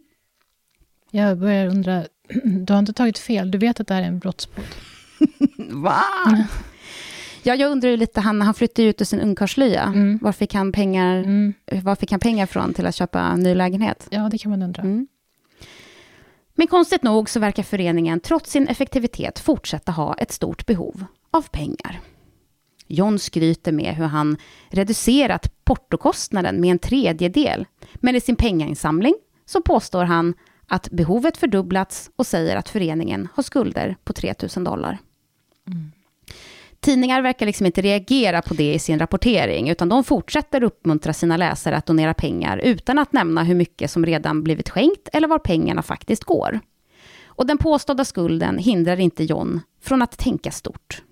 [1.11, 2.05] Jag börjar undra,
[2.45, 3.51] du har inte tagit fel?
[3.51, 4.65] Du vet att det här är en brottspodd?
[5.57, 6.03] Va?
[7.43, 9.83] Ja, jag undrar ju lite, han, han flyttade ut ur sin ungkarlslya.
[9.83, 10.19] Mm.
[10.23, 11.55] Var, fick han pengar, Mm.
[11.83, 14.07] var fick han pengar från till att köpa en ny lägenhet?
[14.11, 14.83] Ja, det kan man undra.
[14.83, 15.07] Mm.
[16.55, 21.43] Men konstigt nog så verkar föreningen trots sin effektivitet fortsätta ha ett stort behov av
[21.43, 22.01] pengar.
[22.87, 24.37] John skryter med hur han
[24.71, 29.15] reducerat portokostnaden med en tredjedel, men i sin pengainsamling
[29.47, 30.35] så påstår han
[30.71, 34.99] att behovet fördubblats och säger att föreningen har skulder på 3 000 dollar.
[36.81, 41.37] Tidningar verkar liksom inte reagera på det i sin rapportering, utan de fortsätter uppmuntra sina
[41.37, 45.39] läsare att donera pengar utan att nämna hur mycket som redan blivit skänkt eller var
[45.39, 46.61] pengarna faktiskt går.
[47.25, 51.03] Och den påstådda skulden hindrar inte John från att tänka stort.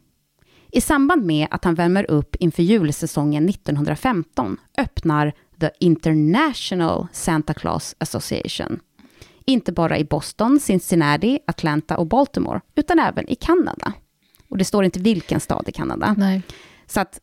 [0.73, 7.95] I samband med att han värmer upp inför julsäsongen 1915 öppnar The International Santa Claus
[7.99, 8.81] Association.
[9.49, 13.93] Inte bara i Boston, Cincinnati, Atlanta och Baltimore, utan även i Kanada.
[14.49, 16.15] Och det står inte vilken stad i Kanada.
[16.19, 16.43] Nej.
[16.87, 17.21] Så att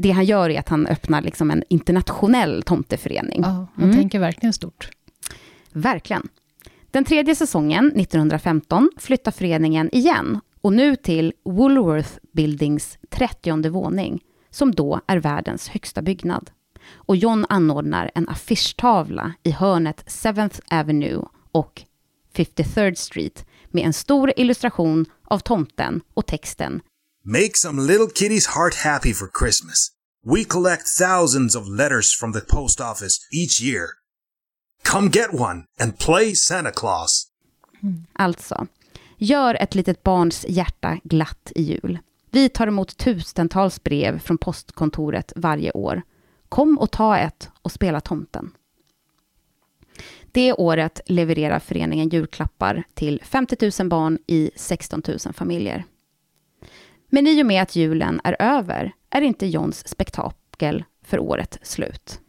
[0.00, 3.40] det han gör är att han öppnar liksom en internationell tomteförening.
[3.42, 3.96] Ja, man Mm.
[3.96, 4.88] tänker verkligen stort.
[5.72, 6.28] Verkligen.
[6.90, 14.74] Den tredje säsongen, 1915, flyttar föreningen igen och nu till Woolworth Buildings 30 våning, som
[14.74, 16.50] då är världens högsta byggnad.
[16.94, 21.22] Och John anordnar en affischtavla i hörnet 7th Avenue
[21.58, 21.82] och
[22.34, 26.80] 53rd Street med en stor illustration av tomten och texten
[27.24, 29.90] Make some little kitty's heart happy for Christmas.
[30.26, 33.86] We collect thousands of letters from the post office each year.
[34.84, 37.26] Come get one and play Santa Claus.
[38.12, 38.66] Alltså,
[39.18, 41.98] gör ett litet barns hjärta glatt i jul.
[42.30, 46.02] Vi tar emot tusentals brev från postkontoret varje år.
[46.48, 48.50] Kom och ta ett och spela tomten.
[50.32, 55.84] Det året levererar föreningen julklappar till 50 000 barn i 16 000 familjer.
[57.10, 62.20] Men i och med att julen är över är inte Johns spektakel för året slut.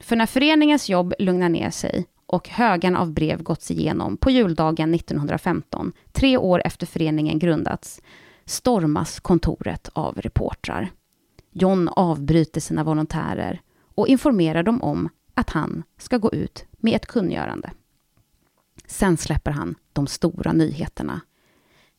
[0.00, 4.94] För när föreningens jobb lugnar ner sig och högen av brev gåtts igenom på juldagen
[4.94, 8.00] 1915, tre år efter föreningen grundats,
[8.44, 10.90] stormas kontoret av reportrar.
[11.52, 13.60] John avbryter sina volontärer
[13.94, 17.70] och informerar dem om att han ska gå ut med ett kungörande.
[18.86, 21.20] Sen släpper han de stora nyheterna.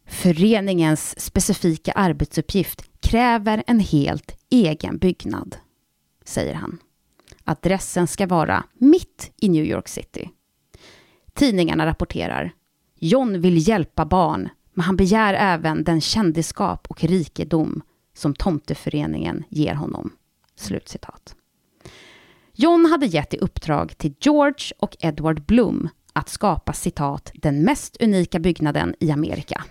[0.05, 5.55] Föreningens specifika arbetsuppgift kräver en helt egen byggnad,
[6.25, 6.77] säger han.
[7.43, 10.29] Adressen ska vara mitt i New York City.
[11.33, 12.51] Tidningarna rapporterar.
[12.95, 17.81] John vill hjälpa barn, men han begär även den kändisskap och rikedom
[18.13, 20.11] som tomteföreningen ger honom.
[20.55, 21.35] Slutcitat.
[22.59, 27.97] John hade gett i uppdrag till George och Edward Bloom att skapa citat den mest
[28.01, 29.63] unika byggnaden i Amerika.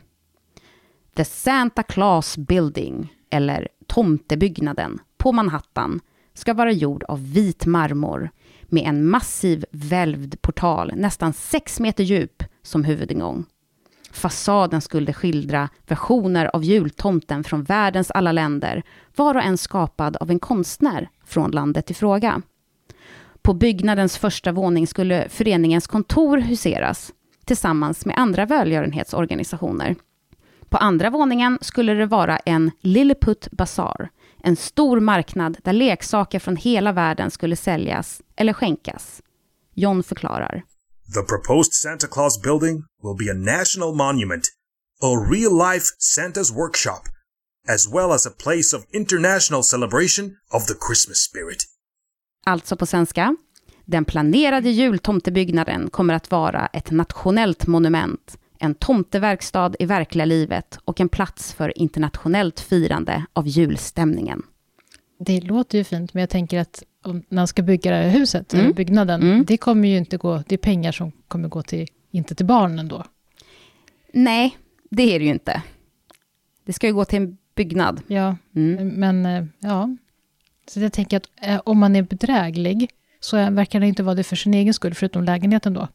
[1.17, 6.01] The Santa Claus Building, eller Tomtebyggnaden, på Manhattan
[6.35, 8.31] ska vara gjord av vit marmor
[8.63, 13.45] med en massiv välvd portal nästan sex meter djup som huvudingång.
[14.11, 18.83] Fasaden skulle skildra versioner av jultomten från världens alla länder,
[19.17, 22.43] var och en skapad av en konstnär från landet i fråga.
[23.47, 27.13] På byggnadens första våning skulle föreningens kontor huseras
[27.45, 29.97] tillsammans med andra välgörenhetsorganisationer.
[30.69, 34.11] På andra våningen skulle det vara en Lilliput Bazaar,
[34.43, 39.23] en stor marknad där leksaker från hela världen skulle säljas eller skänkas.
[39.75, 40.63] John förklarar.
[41.15, 44.45] The proposed Santa Claus building will be a national monument,
[45.03, 47.03] a real life Santa's workshop,
[47.69, 51.76] as well as a place of international celebration of the Christmas spirit.
[52.49, 53.37] Alltså på svenska.
[53.85, 61.01] Den planerade jultomtebyggnaden kommer att vara ett nationellt monument, en tomteverkstad i verkliga livet och
[61.01, 64.43] en plats för internationellt firande av julstämningen.
[65.19, 68.55] Det låter ju fint, men jag tänker att om man ska bygga det här huset,
[68.55, 68.73] Mm.
[68.73, 69.45] byggnaden, Mm.
[69.45, 72.89] det kommer ju inte gå, det är pengar som kommer gå till, inte till barnen
[72.89, 73.05] då.
[74.13, 74.57] Nej,
[74.91, 75.63] det är det ju inte.
[76.65, 78.01] Det ska ju gå till en byggnad.
[78.07, 78.89] Ja, Mm.
[78.89, 79.97] men eh, ja.
[80.69, 84.25] Så jag tänker att eh, om man är bedräglig, så verkar det inte vara det
[84.25, 85.89] för sin egen skull, förutom lägenheten då.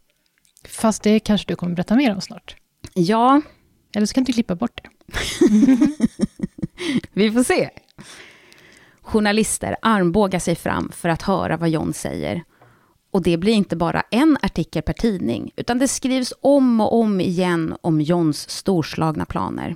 [0.67, 2.55] Fast det kanske du kommer berätta mer om snart.
[2.93, 3.41] Ja,
[3.95, 4.89] Eller så kan du klippa bort det.
[7.13, 7.69] Vi får se.
[9.01, 12.43] Journalister armbågar sig fram för att höra vad John säger.
[13.11, 17.21] Och det blir inte bara en artikel per tidning, utan det skrivs om och om
[17.21, 19.75] igen om Johns storslagna planer.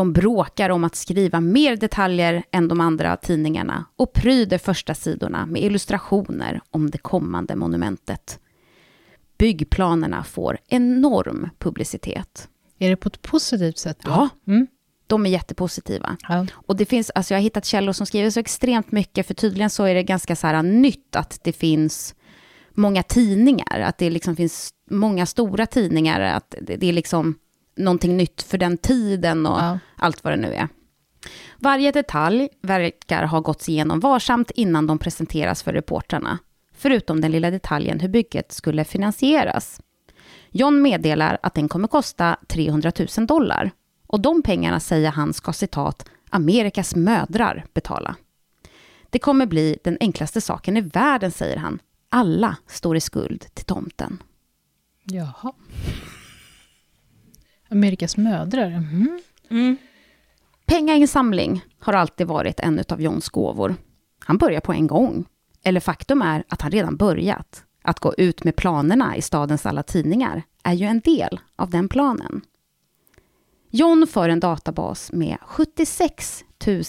[0.00, 5.46] De bråkar om att skriva mer detaljer än de andra tidningarna och pryder första sidorna
[5.46, 8.40] med illustrationer om det kommande monumentet.
[9.38, 12.48] Byggplanerna får enorm publicitet.
[12.78, 14.10] Är det på ett positivt sätt då?
[14.10, 14.28] Ja.
[14.46, 14.66] Mm.
[15.06, 16.16] De är jättepositiva.
[16.28, 16.46] ja.
[16.52, 19.70] Och det finns, alltså jag har hittat källor som skriver så extremt mycket, för tydligen
[19.70, 22.14] så är det ganska så här nytt att det finns
[22.70, 27.34] många tidningar, att det liksom finns många stora tidningar, att det, det är liksom
[27.84, 29.78] någonting nytt för den tiden och Ja.
[29.96, 30.68] allt vad det nu är.
[31.58, 36.38] Varje detalj verkar ha gåtts igenom varsamt innan de presenteras för reportrarna,
[36.74, 39.80] förutom den lilla detaljen hur bygget skulle finansieras.
[40.50, 43.70] John meddelar att den kommer kosta 300 000 dollar
[44.06, 48.16] och de pengarna säger han ska citat Amerikas mödrar betala.
[49.10, 51.78] Det kommer bli den enklaste saken i världen, säger han.
[52.08, 54.22] Alla står i skuld till tomten.
[55.04, 55.52] Jaha.
[57.70, 58.70] Amerikas mödrar.
[59.50, 59.76] Mhm.
[60.66, 63.74] Pengainsamling har alltid varit en av Johns gåvor.
[64.18, 65.24] Han börjar på en gång.
[65.62, 67.64] Eller faktum är att han redan börjat.
[67.82, 71.88] Att gå ut med planerna i stadens alla tidningar är ju en del av den
[71.88, 72.40] planen.
[73.70, 76.82] John för en databas med 76 000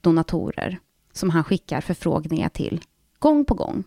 [0.00, 0.78] donatorer
[1.12, 2.80] som han skickar förfrågningar till
[3.18, 3.84] gång på gång.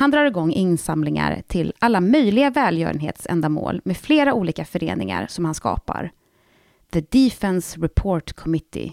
[0.00, 6.12] Han drar igång insamlingar till alla möjliga välgörenhetsändamål med flera olika föreningar som han skapar.
[6.92, 8.92] The Defense Report Committee,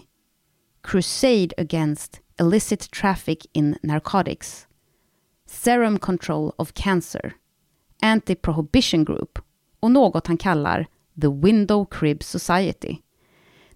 [0.82, 4.66] Crusade Against Illicit Traffic in Narcotics,
[5.46, 7.32] Serum Control of Cancer,
[8.02, 9.38] Anti-Prohibition Group
[9.80, 10.86] och något han kallar
[11.20, 12.96] The Window Crib Society.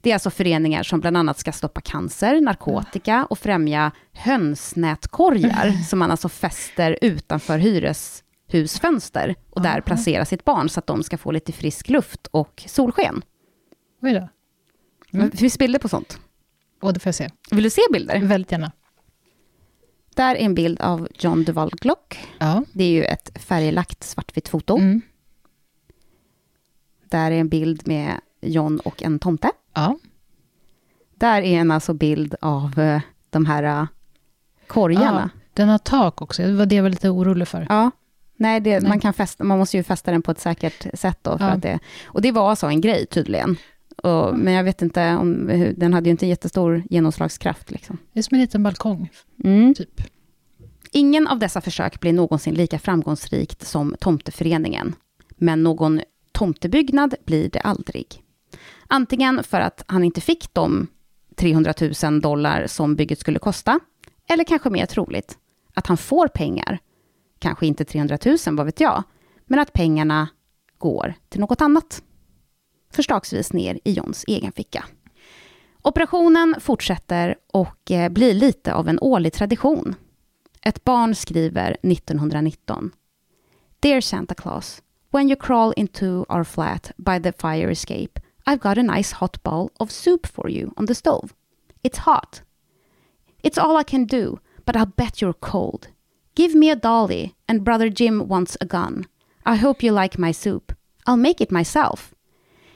[0.03, 5.99] Det är alltså föreningar som bland annat ska stoppa cancer, narkotika och främja hönsnätkorgar som
[5.99, 9.81] man alltså fäster utanför hyreshusfönster och där Aha.
[9.81, 13.23] placerar sitt barn så att de ska få lite frisk luft och solsken.
[14.03, 14.29] Oj då.
[15.13, 15.31] Mm.
[15.31, 16.19] Det finns bilder på sånt.
[16.81, 17.31] Och det får jag se.
[17.51, 18.21] Vill du se bilder?
[18.21, 18.73] Väldigt gärna.
[20.15, 22.29] Där är en bild av John Duval Glock.
[22.39, 22.65] Ja.
[22.73, 24.77] Det är ju ett färglagt svartvitt foto.
[24.77, 25.01] Mm.
[27.09, 29.51] Där är en bild med John och en tomte.
[29.75, 29.99] Ja.
[31.15, 33.87] Där är en alltså bild av eh, de här eh,
[34.67, 35.31] korgarna.
[35.35, 35.39] ja.
[35.55, 36.43] Den har tak också.
[36.43, 37.67] Det var det jag var lite orolig för.
[37.69, 37.91] Ja.
[38.37, 38.89] Nej, det, Nej.
[38.89, 41.39] Man, kan fästa, man måste ju fästa den på ett säkert sätt då.
[41.39, 41.51] För Ja.
[41.51, 43.57] att det, och det var så en grej tydligen.
[43.97, 47.71] Och, men jag vet inte, om, den hade ju inte jättestor genomslagskraft.
[47.71, 47.99] Liksom.
[48.13, 49.11] Det är som en liten balkong,
[49.45, 49.75] Mm.
[49.75, 50.03] typ.
[50.93, 54.95] Ingen av dessa försök blir någonsin lika framgångsrikt som Tomteföreningen.
[55.37, 56.01] Men någon
[56.33, 58.22] tomtebyggnad blir det aldrig.
[58.95, 60.87] Antingen för att han inte fick de
[61.37, 63.81] 300 000 dollar som bygget skulle kosta,
[64.29, 65.39] eller kanske mer troligt,
[65.75, 66.79] att han får pengar.
[67.39, 69.03] Kanske inte 300 000, vad vet jag,
[69.47, 70.29] men att pengarna
[70.79, 72.03] går till något annat.
[72.91, 74.85] Förslagsvis ner i Johns egen ficka.
[75.83, 79.95] Operationen fortsätter och eh, blir lite av en årlig tradition.
[80.63, 82.91] Ett barn skriver 1919.
[83.81, 88.79] Dear Santa Claus, when you crawl into our flat by the fire escape, I've got
[88.79, 91.35] a nice hot bowl of soup for you on the stove.
[91.85, 92.43] It's hot.
[93.43, 95.89] It's all I can do, but I'll bet you're cold.
[96.35, 99.05] Give me a dolly, and brother Jim wants a gun.
[99.45, 100.73] I hope you like my soup.
[101.07, 102.15] I'll make it myself.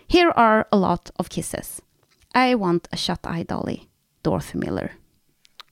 [0.06, 1.80] Here are a lot of kisses.
[2.34, 3.88] I want a shut-eye dolly.
[4.22, 4.92] Dorothy Miller.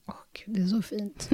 [0.07, 1.29] Åh, Gud, det är så fint.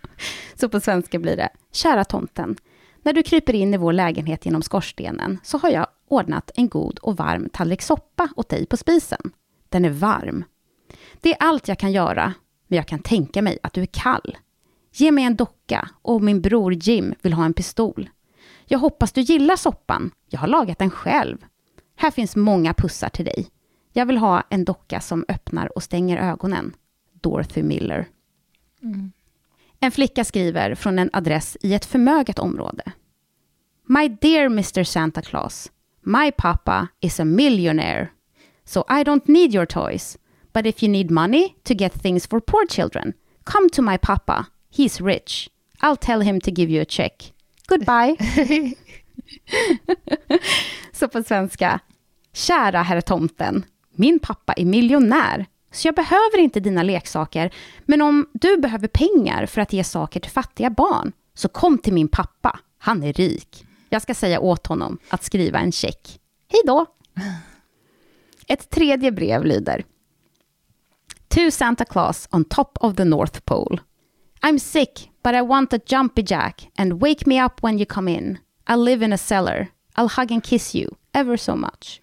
[0.54, 2.56] Så på svenska blir det, kära tomten,
[3.02, 6.98] när du kryper in i vår lägenhet genom skorstenen så har jag ordnat en god
[6.98, 9.32] och varm tallrik soppa åt dig på spisen.
[9.68, 10.44] Den är varm.
[11.20, 12.34] Det är allt jag kan göra,
[12.66, 14.36] men jag kan tänka mig att du är kall.
[14.92, 18.10] Ge mig en docka och min bror Jim vill ha en pistol.
[18.64, 20.10] Jag hoppas du gillar soppan.
[20.28, 21.38] Jag har lagat den själv.
[21.96, 23.46] Här finns många pussar till dig.
[23.92, 26.74] Jag vill ha en docka som öppnar och stänger ögonen.
[27.12, 28.08] Dorothy Miller.
[28.82, 29.12] Mm.
[29.84, 32.82] En flicka skriver från en adress i ett förmöget område.
[33.88, 35.70] My dear Mr Santa Claus,
[36.00, 38.08] my papa is a millionaire,
[38.64, 40.18] so I don't need your toys.
[40.52, 43.12] But if you need money to get things for poor children,
[43.44, 44.46] come to my papa.
[44.76, 45.50] He's rich.
[45.80, 47.32] I'll tell him to give you a check.
[47.66, 48.16] Goodbye.
[50.92, 51.80] Så på svenska.
[52.32, 53.64] Kära herr tomten,
[53.96, 57.54] min pappa är miljonär, så jag behöver inte dina leksaker,
[57.84, 61.92] men om du behöver pengar för att ge saker till fattiga barn, så kom till
[61.92, 63.66] min pappa, han är rik.
[63.88, 66.20] Jag ska säga åt honom att skriva en check.
[66.48, 66.86] Hej då!
[68.46, 69.84] Ett tredje brev lyder.
[71.28, 73.78] To Santa Claus on top of the North Pole.
[74.42, 78.08] I'm sick, but I want a jumpy jack and wake me up when you come
[78.08, 78.38] in.
[78.68, 79.68] I live in a cellar.
[79.96, 82.00] I'll hug and kiss you ever so much.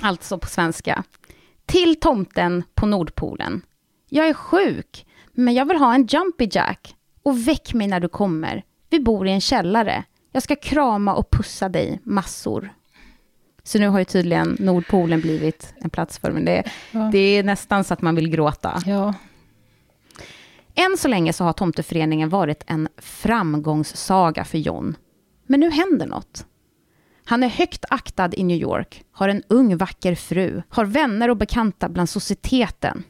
[0.00, 1.04] Alltså på svenska.
[1.66, 3.62] Till tomten på Nordpolen.
[4.08, 6.94] Jag är sjuk, men jag vill ha en jumpy jack.
[7.22, 8.64] Och väck mig när du kommer.
[8.90, 10.04] Vi bor i en källare.
[10.32, 12.74] Jag ska krama och pussa dig massor.
[13.62, 17.08] Så nu har ju tydligen Nordpolen blivit en plats för men det, Ja.
[17.12, 18.82] det är nästan så att man vill gråta.
[18.86, 19.14] Ja,
[20.74, 24.96] Än så länge så har Tomteföreningen varit en framgångssaga för John.
[25.46, 26.46] Men nu händer något.
[27.24, 31.36] Han är högt aktad i New York, har en ung vacker fru, har vänner och
[31.36, 33.02] bekanta bland societeten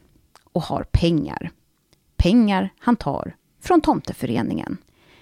[0.52, 1.50] och har pengar.
[2.16, 4.76] Pengar han tar från Tomteföreningen.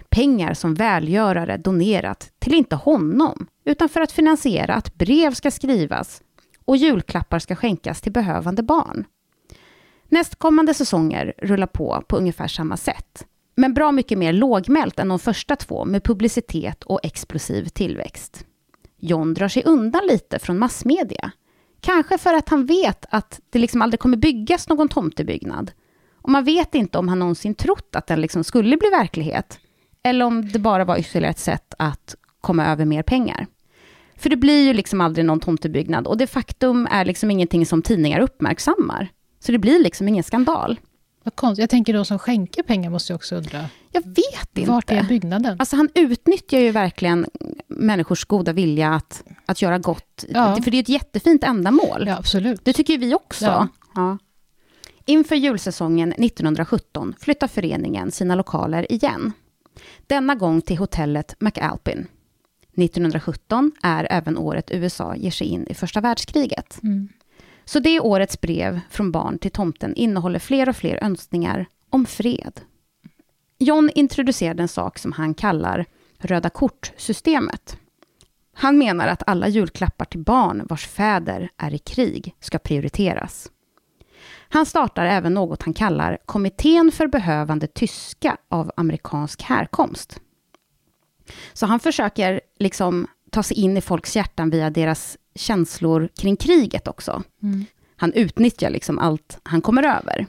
[0.08, 6.22] Pengar som välgörare donerat till inte honom, utan för att finansiera att brev ska skrivas
[6.64, 9.04] och julklappar ska skänkas till behövande barn.
[10.08, 13.26] Nästkommande säsonger rullar på på ungefär samma sätt.
[13.54, 18.46] Men bra mycket mer lågmält än de första två med publicitet och explosiv tillväxt.
[19.04, 21.30] John drar sig undan lite från massmedia.
[21.80, 25.72] Kanske för att han vet att det liksom aldrig kommer byggas någon tomtebyggnad.
[26.22, 29.58] Och man vet inte om han någonsin trott att den liksom skulle bli verklighet.
[30.02, 33.46] Eller om det bara var ytterligare ett sätt att komma över mer pengar.
[34.16, 37.82] För det blir ju liksom aldrig någon tomtebyggnad och det faktum är liksom ingenting som
[37.82, 39.08] tidningar uppmärksammar.
[39.40, 40.80] Så det blir liksom ingen skandal
[41.24, 41.62] vad konstigt.
[41.62, 44.70] Jag tänker de som skänker pengar måste ju också undra, Jag vet inte.
[44.70, 45.56] vart är byggnaden?
[45.60, 47.26] Alltså han utnyttjar ju verkligen
[47.68, 50.24] människors goda vilja att, att göra gott.
[50.28, 50.56] Ja.
[50.62, 52.04] För det är ett jättefint ändamål.
[52.06, 52.64] Ja, absolut.
[52.64, 53.44] Det tycker vi också.
[53.44, 53.68] Ja.
[53.94, 54.18] Ja.
[55.04, 59.32] Inför julsäsongen 1917 flyttar föreningen sina lokaler igen.
[60.06, 62.06] Denna gång till hotellet McAlpin.
[62.76, 66.78] 1917 är även året USA ger sig in i första världskriget.
[66.82, 67.08] Mm.
[67.72, 72.60] Så det årets brev från barn till tomten innehåller fler och fler önskningar om fred.
[73.58, 75.86] John introducerade en sak som han kallar
[76.18, 77.78] röda kort-systemet.
[78.54, 83.50] Han menar att alla julklappar till barn vars fäder är i krig ska prioriteras.
[84.48, 90.20] Han startar även något han kallar Kommittén för behövande tyska av amerikansk härkomst.
[91.52, 96.88] Så han försöker liksom ta sig in i folks hjärtan via deras känslor kring kriget
[96.88, 97.22] också.
[97.42, 97.64] Mm.
[97.96, 100.26] Han utnyttjar liksom allt han kommer över.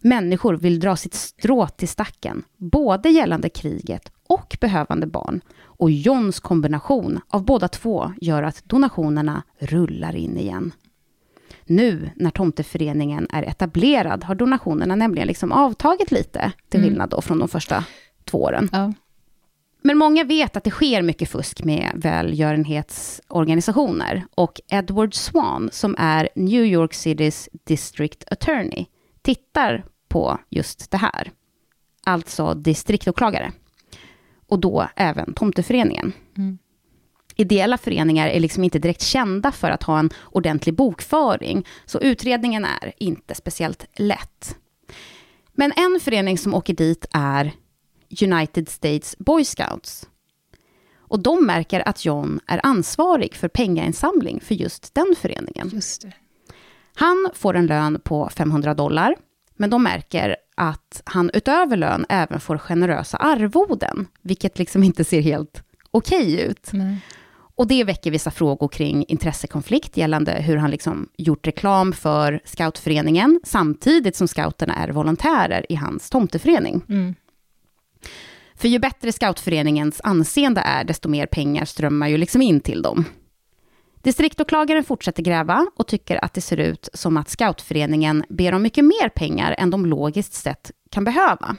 [0.00, 5.40] Människor vill dra sitt strå till stacken, både gällande kriget och behövande barn.
[5.62, 10.72] Och Johns kombination av båda två gör att donationerna rullar in igen.
[11.64, 16.90] Nu när Tomteföreningen är etablerad har donationerna nämligen liksom avtagit lite, till Mm.
[16.90, 17.84] skillnad då från de första
[18.24, 18.68] två åren.
[18.72, 18.92] Ja.
[19.82, 24.24] Men många vet att det sker mycket fusk med välgörenhetsorganisationer.
[24.34, 28.86] Och Edward Swan, som är New York Citys District Attorney,
[29.22, 31.30] tittar på just det här.
[32.04, 33.52] Alltså distriktåklagare.
[34.48, 36.12] Och då även Tomteföreningen.
[36.36, 36.58] Mm.
[37.36, 42.64] Ideella föreningar är liksom inte direkt kända för att ha en ordentlig bokföring, så utredningen
[42.64, 44.56] är inte speciellt lätt.
[45.52, 47.52] Men en förening som åker dit är
[48.22, 50.08] United States Boy Scouts.
[50.98, 55.70] Och de märker att John är ansvarig för pengainsamling för just den föreningen.
[55.72, 56.06] Just.
[56.94, 59.16] Han får en lön på 500 dollar,
[59.56, 65.20] men de märker att han utöver lön även får generösa arvoden, vilket liksom inte ser
[65.20, 66.70] helt okej ut.
[66.72, 66.96] Nej.
[67.60, 73.40] Och det väcker vissa frågor kring intressekonflikt gällande hur han liksom gjort reklam för scoutföreningen,
[73.44, 76.82] samtidigt som scouterna är volontärer i hans tomteförening.
[76.88, 77.14] Mm.
[78.54, 83.04] För ju bättre scoutföreningens anseende är, desto mer pengar strömmar ju liksom in till dem.
[84.02, 88.84] Distriktåklagaren fortsätter gräva och tycker att det ser ut som att scoutföreningen ber om mycket
[88.84, 91.56] mer pengar än de logiskt sett kan behöva.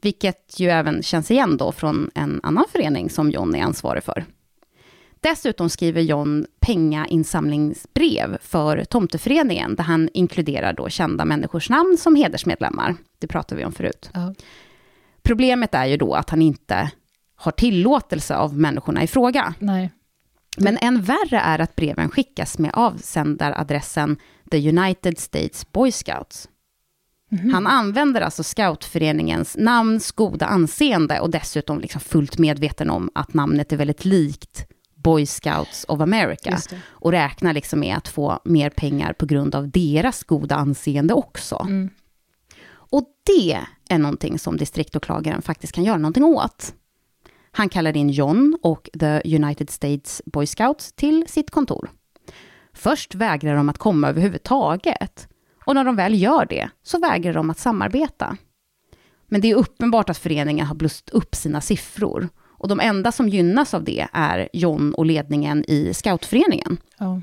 [0.00, 4.24] Vilket ju även känns igen då från en annan förening som John är ansvarig för.
[5.20, 12.96] Dessutom skriver John pengainsamlingsbrev för Tomteföreningen, där han inkluderar då kända människors namn som hedersmedlemmar.
[13.18, 14.10] Det pratade vi om förut.
[14.14, 14.34] Ja.
[15.26, 16.90] Problemet är ju då att han inte
[17.36, 19.54] har tillåtelse av människorna i fråga.
[19.58, 19.90] Nej.
[20.56, 24.16] Men än värre är att breven skickas med avsändaradressen
[24.50, 26.48] The United States Boy Scouts.
[27.52, 33.72] Han använder alltså scoutföreningens namns goda anseende och dessutom liksom fullt medveten om att namnet
[33.72, 36.58] är väldigt likt Boy Scouts of America.
[36.86, 41.66] Och räknar liksom med att få mer pengar på grund av deras goda anseende också.
[41.68, 41.90] Mm.
[42.68, 46.74] Och det är någonting som distriktåklagaren faktiskt kan göra någonting åt.
[47.50, 51.90] Han kallar in John och The United States Boy Scouts till sitt kontor.
[52.72, 55.28] Först vägrar de att komma överhuvudtaget.
[55.64, 58.36] Och när de väl gör det så vägrar de att samarbeta.
[59.26, 62.28] Men det är uppenbart att föreningen har blåst upp sina siffror.
[62.44, 66.78] Och de enda som gynnas av det är John och ledningen i scoutföreningen.
[66.98, 67.20] Ja.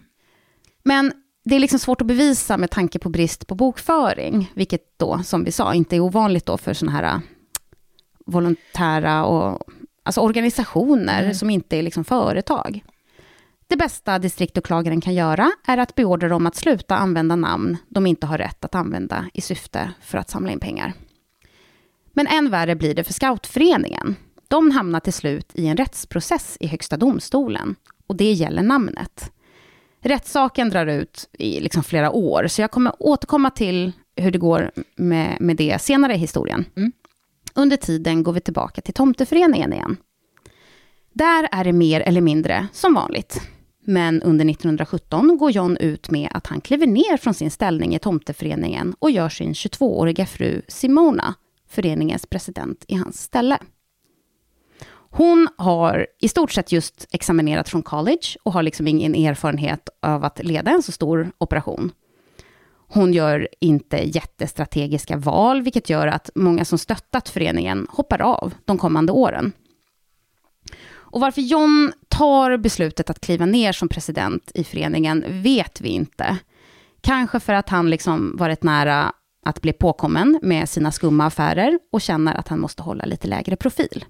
[0.83, 5.23] Men det är liksom svårt att bevisa med tanke på brist på bokföring, vilket då,
[5.23, 7.19] som vi sa, inte är ovanligt då för sådana här äh,
[8.25, 9.61] volontära och
[10.03, 11.35] alltså organisationer Nej.
[11.35, 12.83] som inte är liksom företag.
[13.67, 18.27] Det bästa distriktåklagaren kan göra är att beordra dem att sluta använda namn de inte
[18.27, 20.93] har rätt att använda i syfte för att samla in pengar.
[22.11, 24.15] Men än värre blir det för scoutföreningen.
[24.47, 27.75] De hamnar till slut i en rättsprocess i Högsta domstolen
[28.07, 29.31] och det gäller namnet.
[30.03, 34.71] Rättssaken drar ut i liksom flera år, så jag kommer återkomma till hur det går
[34.95, 36.65] med, med det senare i historien.
[36.75, 36.91] Mm.
[37.53, 39.97] Under tiden går vi tillbaka till Tomteföreningen igen.
[41.13, 43.41] Där är det mer eller mindre som vanligt.
[43.85, 47.99] Men under 1917 går John ut med att han kliver ner från sin ställning i
[47.99, 51.35] Tomteföreningen och gör sin 22-åriga fru Simona,
[51.69, 53.57] föreningens president, i hans ställe.
[55.15, 60.23] Hon har i stort sett just examinerat från college och har liksom ingen erfarenhet av
[60.23, 61.91] att leda en så stor operation.
[62.87, 68.77] Hon gör inte jättestrategiska val, vilket gör att många som stöttat föreningen hoppar av de
[68.77, 69.51] kommande åren.
[70.91, 76.37] Och varför John tar beslutet att kliva ner som president i föreningen vet vi inte.
[77.01, 79.13] Kanske för att han liksom varit nära
[79.45, 83.55] att bli påkommen med sina skumma affärer och känner att han måste hålla lite lägre
[83.55, 84.05] profil.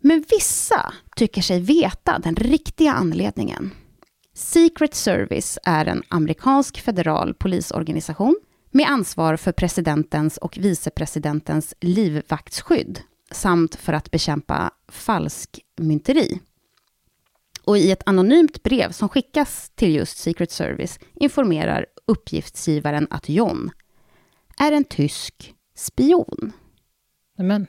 [0.00, 3.70] Men vissa tycker sig veta den riktiga anledningen.
[4.34, 8.40] Secret Service är en amerikansk federal polisorganisation
[8.70, 16.40] med ansvar för presidentens och vicepresidentens livvaktsskydd samt för att bekämpa falskmynteri.
[17.64, 23.70] Och i ett anonymt brev som skickas till just Secret Service informerar uppgiftsgivaren att John
[24.58, 26.52] är en tysk spion.
[27.38, 27.66] Amen.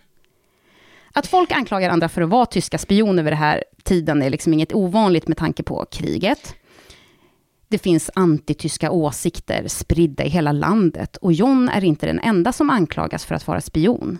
[1.13, 4.53] Att folk anklagar andra för att vara tyska spioner vid den här tiden är liksom
[4.53, 6.55] inget ovanligt med tanke på kriget.
[7.67, 12.69] Det finns antityska åsikter spridda i hela landet och John är inte den enda som
[12.69, 14.17] anklagas för att vara spion.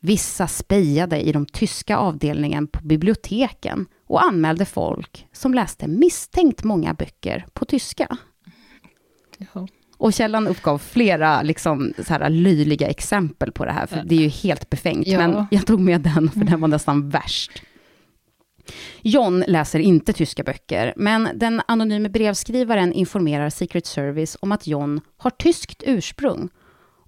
[0.00, 6.94] Vissa spejade i de tyska avdelningen på biblioteken och anmälde folk som läste misstänkt många
[6.94, 8.16] böcker på tyska.
[9.52, 9.68] ja.
[10.00, 14.20] Och källan uppgav flera liksom, så här, löjliga exempel på det här, för det är
[14.20, 15.06] ju helt befängt.
[15.06, 15.18] Ja.
[15.18, 17.62] Men jag tog med den, för den var nästan värst.
[19.02, 25.00] John läser inte tyska böcker, men den anonyme brevskrivaren informerar Secret Service om att John
[25.16, 26.48] har tyskt ursprung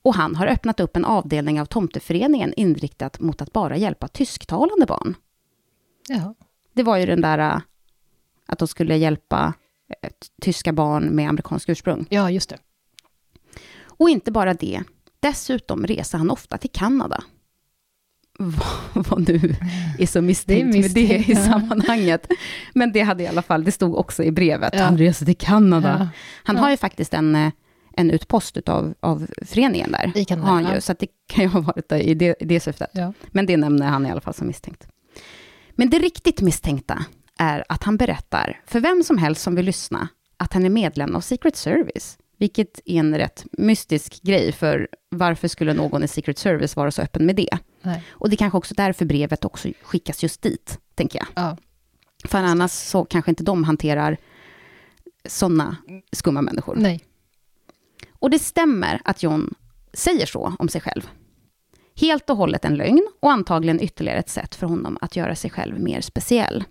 [0.03, 4.87] och han har öppnat upp en avdelning av Tomteföreningen inriktat mot att bara hjälpa tysktalande
[4.87, 5.15] barn.
[6.09, 6.35] Ja.
[6.73, 7.61] Det var ju den där äh,
[8.47, 9.55] att de skulle hjälpa
[10.03, 10.11] äh,
[10.43, 12.07] tyska barn med amerikansk ursprung.
[12.11, 12.59] ja, just det.
[14.03, 14.83] Och inte bara det,
[15.21, 17.25] dessutom reser han ofta till Kanada.
[18.39, 19.57] Vad, vad nu
[19.99, 22.27] är så misstänkt, Det är med det i sammanhanget.
[22.75, 24.85] Men det hade i alla fall, det stod också i brevet, Ja.
[24.85, 25.97] han reser till Kanada.
[26.01, 26.09] Ja.
[26.45, 26.63] Han Ja.
[26.63, 27.53] har ju faktiskt en, eh,
[27.97, 30.13] en utpost utav, av föreningen där.
[30.15, 32.61] I Kanada, han ju, så det kan ju ha varit där i det, i det
[32.61, 32.91] syftet.
[33.31, 34.87] Men det nämner han i alla fall som misstänkt.
[35.71, 37.05] Men det riktigt misstänkta
[37.39, 41.17] är att han berättar för vem som helst som vill lyssna att han är medlem
[41.17, 42.19] av Secret Service.
[42.43, 47.03] Vilket är en rätt mystisk grej, för varför skulle någon i Secret Service vara så
[47.03, 47.59] öppen med det?
[47.83, 48.03] Nej.
[48.11, 51.29] Och det är kanske också därför brevet också skickas just dit, tänker jag.
[51.35, 51.57] Ja.
[52.25, 54.17] För annars så kanske inte de hanterar
[55.25, 55.77] sådana
[56.13, 56.77] skumma människor.
[56.77, 57.01] Nej.
[58.13, 59.55] Och det stämmer att John
[59.93, 61.09] säger så om sig själv.
[62.01, 65.51] Helt och hållet en lögn och antagligen ytterligare ett sätt för honom att göra sig
[65.51, 66.65] själv mer speciell.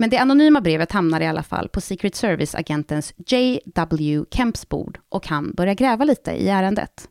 [0.00, 4.24] Men det anonyma brevet hamnar i alla fall på Secret Service-agentens J.W.
[4.30, 7.08] Kemps bord och han börjar gräva lite i ärendet.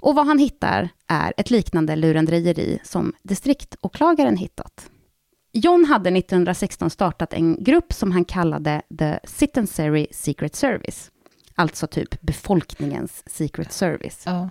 [0.00, 4.90] Och vad han hittar är ett liknande lurendrejeri som distriktåklagaren hittat.
[5.52, 11.10] John hade 1916 startat en grupp som han kallade The Citizenry Secret Service.
[11.54, 14.22] Alltså typ befolkningens Secret Service.
[14.26, 14.50] Ja.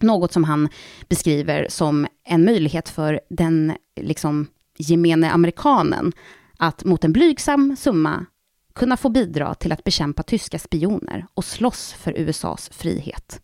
[0.00, 0.68] Något som han
[1.08, 4.46] beskriver som en möjlighet för den liksom,
[4.78, 6.12] gemene amerikanen
[6.58, 8.26] att mot en blygsam summa
[8.74, 13.40] kunna få bidra till att bekämpa tyska spioner och slåss för USAs frihet.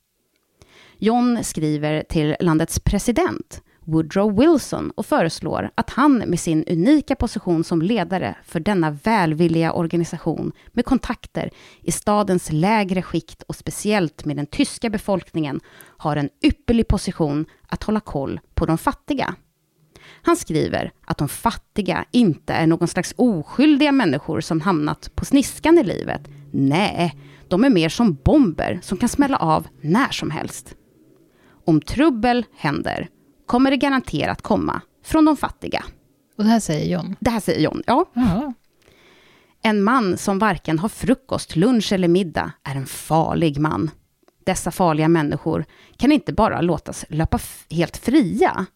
[0.99, 7.65] John skriver till landets president, Woodrow Wilson, och föreslår att han med sin unika position
[7.65, 11.51] som ledare för denna välvilliga organisation med kontakter
[11.83, 17.83] i stadens lägre skikt och speciellt med den tyska befolkningen har en ypperlig position att
[17.83, 19.35] hålla koll på de fattiga.
[20.27, 25.79] Han skriver att de fattiga inte är någon slags oskyldiga människor som hamnat på sniskan
[25.79, 26.29] i livet.
[26.53, 27.17] Nej,
[27.49, 30.75] de är mer som bomber som kan smälla av när som helst.
[31.67, 33.09] Om trubbel händer
[33.47, 35.85] kommer det garanterat komma från de fattiga.
[36.39, 37.17] Och det här säger John.
[37.21, 37.83] Det här säger John.
[37.87, 38.53] Ja, Ja.
[39.63, 43.91] en man som varken har frukost, lunch eller middag är en farlig man.
[44.47, 45.65] Dessa farliga människor
[45.97, 47.39] kan inte bara låtas löpa
[47.71, 48.67] helt fria.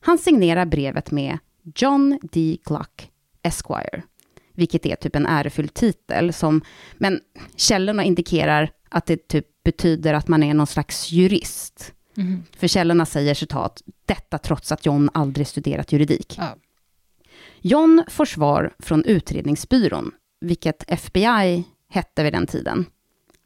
[0.00, 1.38] Han signerar brevet med
[1.74, 2.58] John D.
[2.64, 3.10] Gluck,
[3.42, 4.02] Esquire,
[4.52, 6.60] vilket är typ en ärefylld titel, som,
[6.96, 7.20] men
[7.56, 11.92] källorna indikerar att det typ betyder att man är någon slags jurist.
[12.14, 12.44] Mhm.
[12.56, 16.34] För källorna säger citat, detta trots att John aldrig studerat juridik.
[16.38, 16.56] Ja.
[17.60, 22.86] John får svar från utredningsbyrån, vilket FBI hette vid den tiden,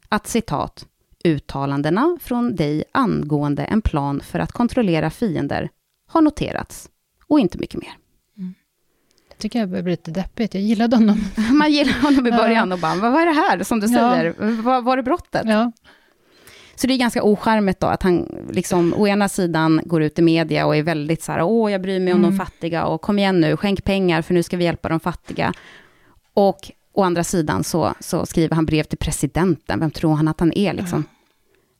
[0.09, 0.87] att citat,
[1.23, 5.69] uttalandena från dig angående en plan för att kontrollera fiender
[6.13, 6.89] har noterats
[7.27, 7.93] och inte mycket mer.
[9.29, 10.53] Jag tycker jag börjar bli lite deppigt.
[10.53, 11.17] Jag gillade honom.
[11.51, 12.37] Man gillar honom i Ja.
[12.37, 14.13] början och bara, vad är det här som du Ja.
[14.13, 14.33] säger?
[14.61, 15.41] Vad var det brottet?
[15.45, 15.71] Ja.
[16.75, 20.21] Så det är ganska ocharmigt då att han liksom å ena sidan går ut i
[20.21, 22.31] media och är väldigt så här, åh jag bryr mig om Mm.
[22.31, 25.53] de fattiga och kom igen nu, skänk pengar för nu ska vi hjälpa de fattiga.
[26.33, 30.39] Och å andra sidan så, så skriver han brev till presidenten, vem tror han att
[30.39, 31.03] han är liksom?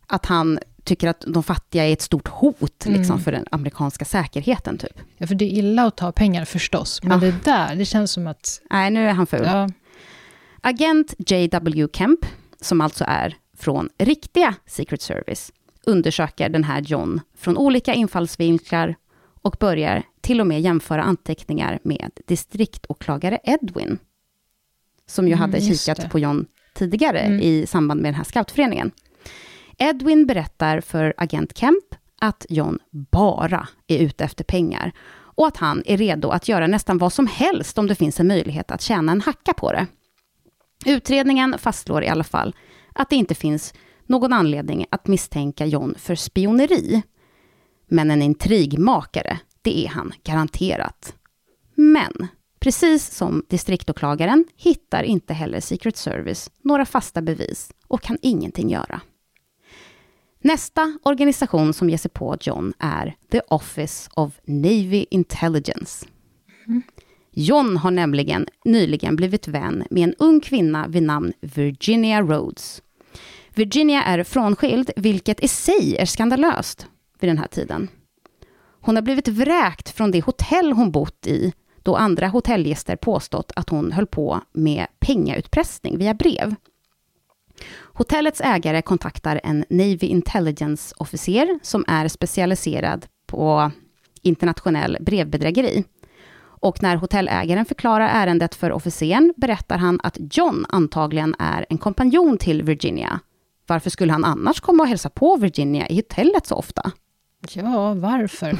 [0.07, 3.19] Att han tycker att de fattiga är ett stort hot liksom, Mm.
[3.23, 4.99] för den amerikanska säkerheten typ.
[5.17, 7.03] ja, för det är illa att ta pengar förstås.
[7.03, 7.17] Men Ja.
[7.31, 8.61] det där, det känns som att...
[8.69, 9.41] Nej, nu är han ful.
[9.45, 9.69] Ja,
[10.61, 11.87] Agent J.W.
[11.93, 12.19] Kemp,
[12.61, 15.51] som alltså är från riktiga Secret Service,
[15.85, 18.95] undersöker den här John från olika infallsvinklar
[19.41, 23.97] och börjar till och med jämföra anteckningar med distriktåklagare Edwin,
[25.05, 26.09] som ju Mm, hade kikat det.
[26.09, 27.39] på John tidigare Mm.
[27.39, 28.91] i samband med den här scoutföreningen.
[29.77, 34.91] Edwin berättar för agent Kemp att John bara är ute efter pengar
[35.35, 38.27] och att han är redo att göra nästan vad som helst om det finns en
[38.27, 39.87] möjlighet att tjäna en hacka på det.
[40.85, 42.55] Utredningen fastslår i alla fall
[42.93, 43.73] att det inte finns
[44.05, 47.01] någon anledning att misstänka John för spioneri.
[47.87, 51.15] Men en intrigmakare, det är han garanterat.
[51.75, 52.27] Men,
[52.59, 59.01] precis som distriktåklagaren hittar inte heller Secret Service några fasta bevis och kan ingenting göra.
[60.45, 66.05] Nästa organisation som ger sig på John är The Office of Navy Intelligence.
[67.31, 72.81] John har nämligen nyligen blivit vän med en ung kvinna vid namn Virginia Rhodes.
[73.55, 76.87] Virginia är frånskild, vilket i sig är skandalöst
[77.19, 77.87] vid den här tiden.
[78.81, 83.69] Hon har blivit vräkt från det hotell hon bott i, då andra hotellgäster påstått att
[83.69, 86.55] hon höll på med pengautpressning via brev.
[87.93, 93.71] Hotellets ägare kontaktar en Navy Intelligence-officer som är specialiserad på
[94.21, 95.83] internationell brevbedrägeri.
[96.63, 102.37] Och när hotellägaren förklarar ärendet för officeren berättar han att John antagligen är en kompanjon
[102.37, 103.19] till Virginia.
[103.67, 106.91] Varför skulle han annars komma och hälsa på Virginia i hotellet så ofta?
[107.53, 108.57] Ja, varför?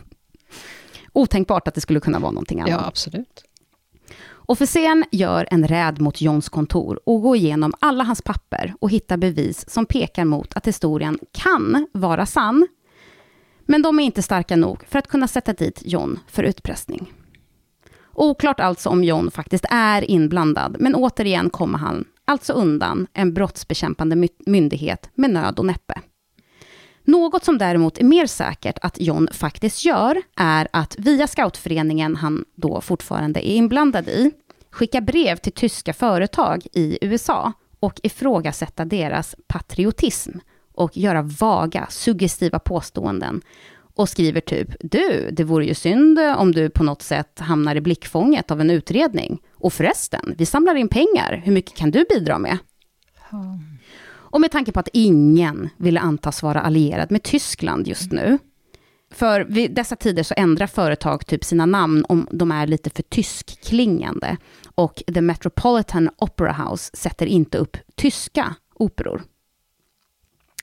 [1.12, 2.70] Otänkbart att det skulle kunna vara någonting annat.
[2.70, 3.44] Ja, absolut.
[4.50, 9.16] Officeren gör en räd mot Johns kontor och går igenom alla hans papper och hittar
[9.16, 12.66] bevis som pekar mot att historien kan vara sann.
[13.66, 17.12] Men de är inte starka nog för att kunna sätta dit John för utpressning.
[18.12, 24.28] Oklart alltså om John faktiskt är inblandad, men återigen kommer han alltså undan en brottsbekämpande
[24.46, 26.00] myndighet med nöd och näppe.
[27.10, 32.44] Något som däremot är mer säkert att John faktiskt gör, är att via scoutföreningen han
[32.54, 34.30] då fortfarande är inblandad i,
[34.70, 40.30] skicka brev till tyska företag i USA och ifrågasätta deras patriotism
[40.74, 43.40] och göra vaga, suggestiva påståenden
[43.94, 47.80] och skriver typ du, det vore ju synd om du på något sätt hamnar i
[47.80, 49.38] blickfånget av en utredning.
[49.54, 52.58] Och förresten, vi samlar in pengar, hur mycket kan du bidra med?
[53.32, 53.58] Mm.
[54.30, 58.38] Och med tanke på att ingen ville antas vara allierad med Tyskland just nu,
[59.12, 63.02] för vid dessa tider så ändrar företag typ sina namn om de är lite för
[63.02, 64.36] tyskklingande.
[64.74, 69.22] Och The Metropolitan Opera House sätter inte upp tyska operor.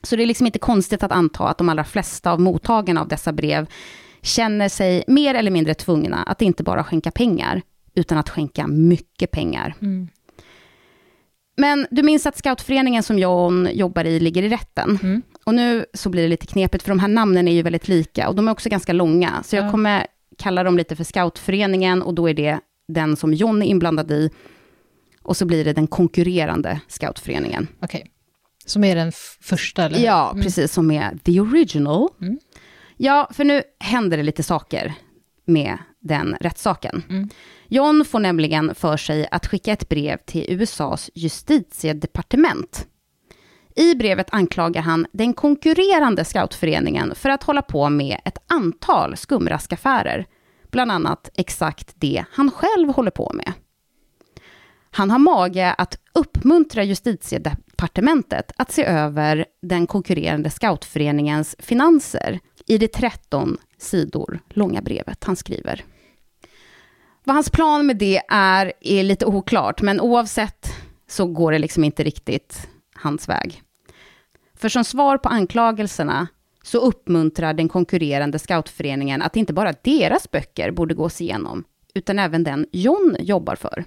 [0.04, 3.08] Så det är liksom inte konstigt att anta att de allra flesta av mottagarna av
[3.08, 3.68] dessa brev
[4.22, 7.62] känner sig mer eller mindre tvungna att inte bara skänka pengar,
[7.96, 9.76] utan att skänka mycket pengar.
[9.82, 10.08] Mm.
[11.58, 15.00] Men du minns att scoutföreningen som John jobbar i ligger i rätten.
[15.04, 15.22] Mm.
[15.46, 18.30] Och nu så blir det lite knepigt, för de här namnen är ju väldigt lika,
[18.30, 19.44] och de är också ganska långa.
[19.44, 19.72] Så jag Ja.
[19.72, 24.12] kommer kalla dem lite för scoutföreningen, och då är det den som John är inblandad
[24.12, 24.30] i.
[25.22, 27.68] Och så blir det den konkurrerande scoutföreningen.
[27.82, 28.12] Okej.
[28.66, 30.00] Som är den första, eller?
[30.00, 30.44] Ja, Mm.
[30.44, 32.08] precis som med The Original.
[32.22, 32.40] Mm.
[32.98, 34.94] Ja, för nu händer det lite saker
[35.46, 37.04] med den rättssaken.
[37.10, 37.30] Mm.
[37.70, 42.88] John får nämligen för sig att skicka ett brev till USAs justitiedepartement.
[43.76, 50.26] I brevet anklagar han den konkurrerande scoutföreningen för att hålla på med ett antal skumraskaffärer,
[50.72, 53.54] bland annat exakt det han själv håller på med.
[54.92, 62.88] Han har mage att uppmuntra justitiedepartementet att se över den konkurrerande scoutföreningens finanser i det
[62.88, 65.84] 13 sidor långa brevet han skriver.
[67.28, 70.74] Vad hans plan med det är, är lite oklart, men oavsett
[71.08, 73.62] så går det liksom inte riktigt hans väg.
[74.56, 76.28] För som svar på anklagelserna
[76.64, 81.64] så uppmuntrar den konkurrerande scoutföreningen att inte bara deras böcker borde gås igenom,
[81.94, 83.86] utan även den John jobbar för.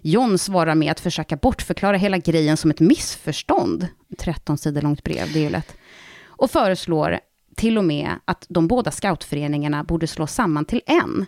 [0.00, 3.88] John svarar med att försöka bortförklara hela grejen som ett missförstånd.
[4.18, 5.76] 13 sidor långt brev, det är ju lätt.
[6.24, 7.20] Och föreslår
[7.56, 11.26] till och med att de båda scoutföreningarna borde slås samman till en.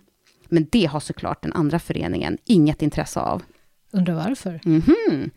[0.49, 3.43] Men det har såklart den andra föreningen inget intresse av.
[3.93, 4.61] Undrar varför?
[4.65, 5.31] Mhm.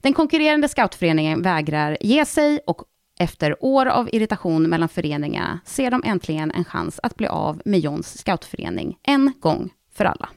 [0.00, 2.82] Den konkurrerande scoutföreningen vägrar ge sig och
[3.18, 7.80] efter år av irritation mellan föreningarna ser de äntligen en chans att bli av med
[7.80, 10.28] Johns scoutförening en gång för alla.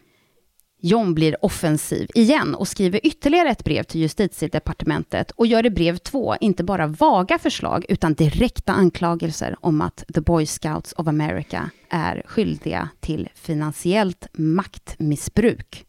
[0.81, 5.97] John blir offensiv igen och skriver ytterligare ett brev till justitiedepartementet och gör i brev
[5.97, 11.69] två inte bara vaga förslag utan direkta anklagelser om att The Boy Scouts of America
[11.89, 15.85] är skyldiga till finansiellt maktmissbruk.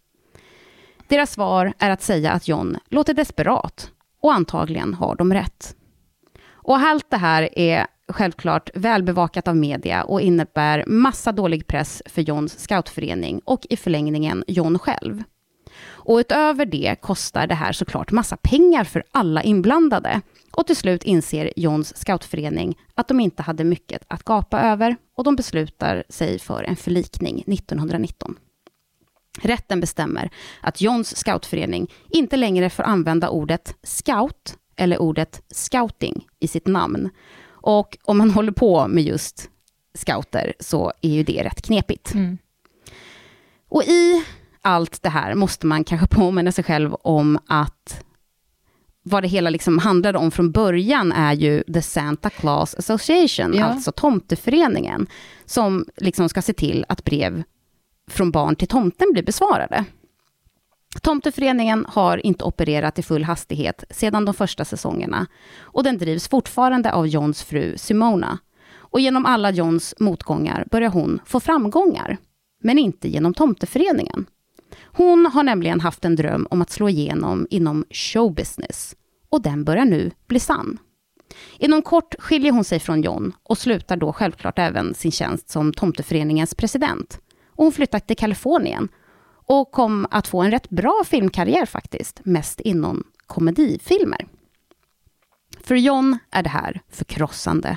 [1.08, 3.90] Deras svar är att säga att John låter desperat
[4.22, 5.76] och antagligen har de rätt.
[6.48, 12.22] Och allt det här är självklart välbevakat av media och innebär massa dålig press för
[12.22, 15.22] Johns scoutförening och i förlängningen John själv.
[15.82, 20.20] Och utöver det kostar det här såklart massa pengar för alla inblandade.
[20.52, 25.24] Och till slut inser Johns scoutförening att de inte hade mycket att gapa över och
[25.24, 28.36] de beslutar sig för en förlikning 1919.
[29.42, 30.30] Rätten bestämmer
[30.60, 37.10] att Johns scoutförening inte längre får använda ordet scout eller ordet scouting i sitt namn.
[37.62, 39.50] Och om man håller på med just
[39.94, 42.14] scouter så är ju det rätt knepigt.
[42.14, 42.38] Mm.
[43.68, 44.24] Och i
[44.62, 48.04] allt det här måste man kanske påminna sig själv om att
[49.02, 53.64] vad det hela liksom handlade om från början är ju The Santa Claus Association, Ja.
[53.64, 55.06] alltså tomteföreningen,
[55.44, 57.42] som liksom ska se till att brev
[58.10, 59.84] från barn till tomten blir besvarade.
[60.98, 65.26] Tomteföreningen har inte opererat i full hastighet sedan de första säsongerna
[65.60, 68.38] och den drivs fortfarande av Johns fru Simona.
[68.72, 72.16] Och genom alla Johns motgångar börjar hon få framgångar,
[72.62, 74.26] men inte genom Tomteföreningen.
[74.84, 78.96] Hon har nämligen haft en dröm om att slå igenom inom showbusiness
[79.28, 80.78] och den börjar nu bli sann.
[81.58, 85.72] Inom kort skiljer hon sig från John och slutar då självklart även sin tjänst som
[85.72, 87.20] Tomteföreningens president.
[87.46, 88.88] Och hon flyttar till Kalifornien
[89.50, 94.26] och kom att få en rätt bra filmkarriär faktiskt, mest inom komedifilmer.
[95.60, 97.76] För John är det här förkrossande.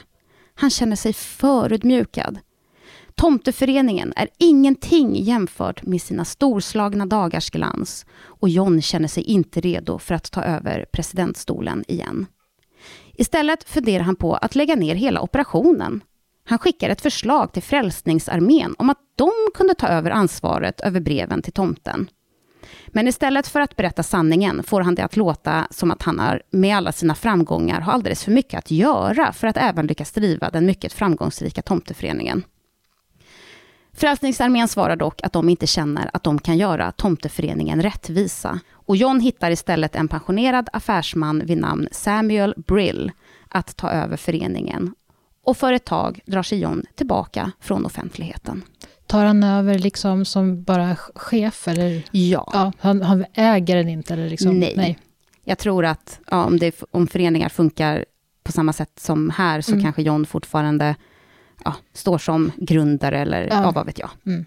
[0.55, 2.39] Han känner sig förödmjukad.
[3.15, 9.99] Tomteföreningen är ingenting jämfört med sina storslagna dagars glans och John känner sig inte redo
[9.99, 12.25] för att ta över presidentstolen igen.
[13.13, 16.01] Istället funderar han på att lägga ner hela operationen.
[16.45, 21.41] Han skickar ett förslag till Frälsningsarmén om att de kunde ta över ansvaret över breven
[21.41, 22.09] till tomten.
[22.87, 26.41] Men istället för att berätta sanningen får han det att låta som att han har,
[26.51, 30.49] med alla sina framgångar har alldeles för mycket att göra för att även lyckas driva
[30.49, 32.43] den mycket framgångsrika tomteföreningen.
[33.93, 38.59] Frälsningsarmén svarar dock att de inte känner att de kan göra tomteföreningen rättvisa.
[38.71, 43.11] Och John hittar istället en pensionerad affärsman vid namn Samuel Brill
[43.49, 44.93] att ta över föreningen.
[45.43, 48.63] Och för ett tag drar sig John tillbaka från offentligheten.
[49.07, 51.67] Tar han över liksom som bara chef?
[51.67, 52.03] Eller?
[52.11, 52.49] Ja.
[52.53, 54.13] ja han, han äger den inte?
[54.13, 54.73] Eller liksom, nej.
[54.77, 54.99] nej.
[55.43, 58.05] Jag tror att ja, om, det, om föreningar funkar
[58.43, 59.83] på samma sätt som här, så mm.
[59.83, 60.95] kanske John fortfarande
[61.65, 63.63] ja, står som grundare eller ja.
[63.63, 64.09] ja vad vet jag.
[64.25, 64.45] Mm.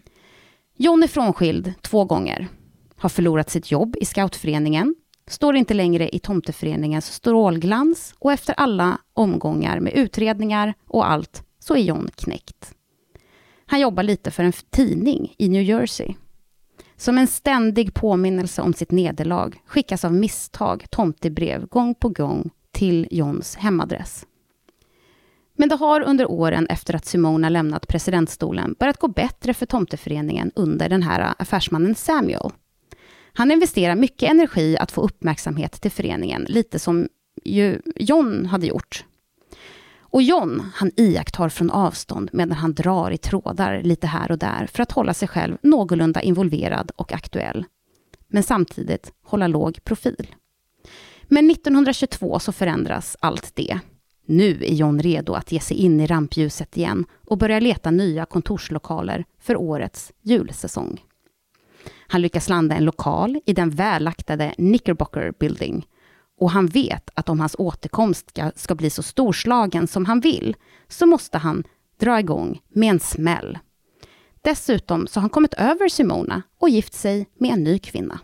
[0.77, 2.49] John är frånskild två gånger,
[2.97, 4.95] har förlorat sitt jobb i scoutföreningen,
[5.31, 11.75] står inte längre i tomteföreningens strålglans och efter alla omgångar med utredningar och allt så
[11.75, 12.75] är John knäckt.
[13.67, 16.15] Han jobbar lite för en tidning i New Jersey.
[16.97, 23.09] Som en ständig påminnelse om sitt nederlag skickas av misstag tomtebrev gång på gång till
[23.11, 24.27] Johns hemadress.
[25.57, 30.53] Men det har under åren efter att Simona lämnat presidentstolen börjat gå bättre för tomteföreningen
[30.55, 32.51] under den här affärsmannen Samuel.
[33.37, 37.09] Han investerar mycket energi att få uppmärksamhet till föreningen, lite som
[37.45, 39.05] ju John hade gjort.
[39.99, 44.67] Och John, han iakttar från avstånd medan han drar i trådar lite här och där
[44.67, 47.65] för att hålla sig själv någorlunda involverad och aktuell.
[48.29, 50.35] Men samtidigt hålla låg profil.
[51.23, 53.79] Men 1922 så förändras allt det.
[54.27, 58.25] Nu är John redo att ge sig in i rampljuset igen och börja leta nya
[58.25, 61.01] kontorslokaler för årets julsäsong.
[62.07, 65.87] Han lyckas landa en lokal i den välaktade Knickerbocker Building
[66.41, 70.57] och han vet att om hans återkomst ska, ska bli så storslagen som han vill
[70.89, 71.65] så måste han
[72.01, 73.59] dra igång med en smäll.
[74.43, 78.21] Dessutom så har han kommit över Simona och gift sig med en ny kvinna.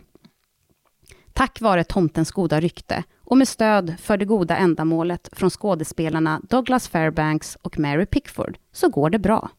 [1.33, 6.87] Tack vare tomtens goda rykte och med stöd för det goda ändamålet från skådespelarna Douglas
[6.87, 9.49] Fairbanks och Mary Pickford så går det bra.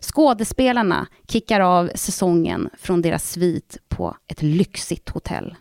[0.00, 5.54] Skådespelarna kickar av säsongen från deras svit på ett lyxigt hotell.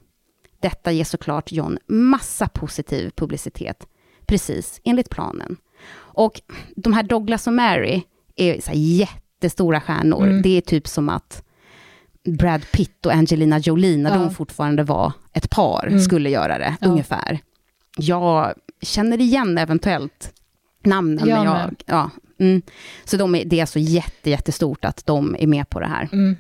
[0.60, 3.88] Detta ger såklart John massa positiv publicitet,
[4.26, 5.58] precis enligt planen.
[5.96, 6.42] Och
[6.76, 8.02] de här Douglas och Mary
[8.36, 10.28] är så jättestora stjärnor.
[10.28, 10.42] Mm.
[10.42, 11.44] Det är typ som att
[12.24, 14.18] Brad Pitt och Angelina Jolie, när ja.
[14.18, 16.00] de fortfarande var ett par, mm.
[16.00, 16.88] skulle göra det, ja.
[16.88, 17.40] ungefär.
[17.98, 20.34] Jag känner igen eventuellt
[20.84, 21.76] namnen, jag men jag...
[21.86, 22.10] Ja,
[22.40, 22.62] mm.
[23.06, 26.10] Så de är, det är alltså jätte, jättestort att de är med på det här.
[26.14, 26.36] Mm.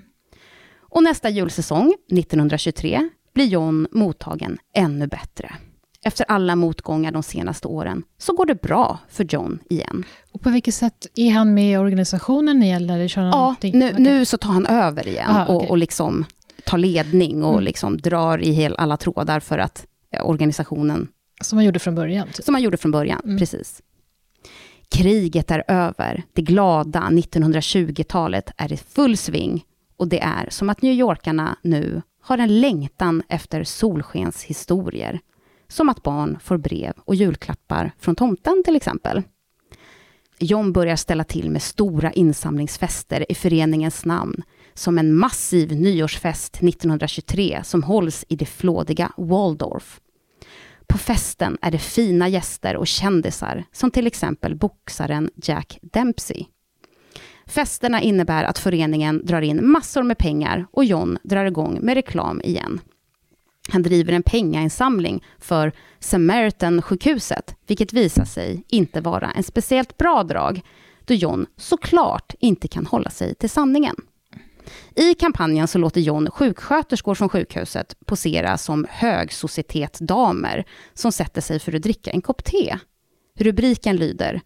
[0.79, 5.55] Och nästa julsäsong, 1923, blir John mottagen ännu bättre.
[6.03, 10.05] Efter alla motgångar de senaste åren så går det bra för John igen.
[10.31, 12.89] Och på vilket sätt är han med i organisationen igen?
[12.89, 16.25] Eller kör han ja, nu, nu, så tar han över igen Aha, och, och liksom
[16.65, 17.63] tar ledning och mm.
[17.63, 21.07] liksom drar i hel, alla trådar för att eh, organisationen...
[21.41, 22.27] Som han gjorde från början?
[22.27, 22.45] Typ.
[22.45, 23.37] Som han gjorde från början, mm.
[23.37, 23.81] precis.
[24.91, 26.23] Kriget är över.
[26.33, 29.65] Det glada 1920-talet är i full sving
[29.97, 35.19] och det är som att New Yorkarna nu har en längtan efter solskenshistorier
[35.67, 39.23] som att barn får brev och julklappar från tomten till exempel.
[40.39, 47.61] John börjar ställa till med stora insamlingsfester i föreningens namn, som en massiv nyårsfest 1923
[47.63, 49.99] som hålls i det flådiga Waldorf.
[50.87, 56.45] På festen är det fina gäster och kändisar, som till exempel boxaren Jack Dempsey.
[57.45, 62.41] Festerna innebär att föreningen drar in massor med pengar och John drar igång med reklam
[62.41, 62.81] igen.
[63.69, 70.61] Han driver en pengainsamling för Samaritan-sjukhuset, vilket visar sig inte vara en speciellt bra drag,
[71.05, 73.95] då John såklart inte kan hålla sig till sanningen.
[74.95, 81.75] I kampanjen så låter John sjuksköterskor från sjukhuset posera som högsocietetdamer som sätter sig för
[81.75, 82.77] att dricka en kopp te.
[83.39, 84.41] Rubriken lyder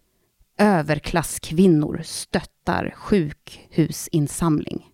[0.58, 4.86] Överklasskvinnor stöttar sjukhusinsamling.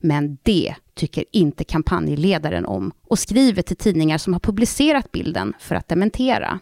[0.00, 5.74] Men det tycker inte kampanjledaren om och skriver till tidningar som har publicerat bilden för
[5.74, 6.60] att dementera.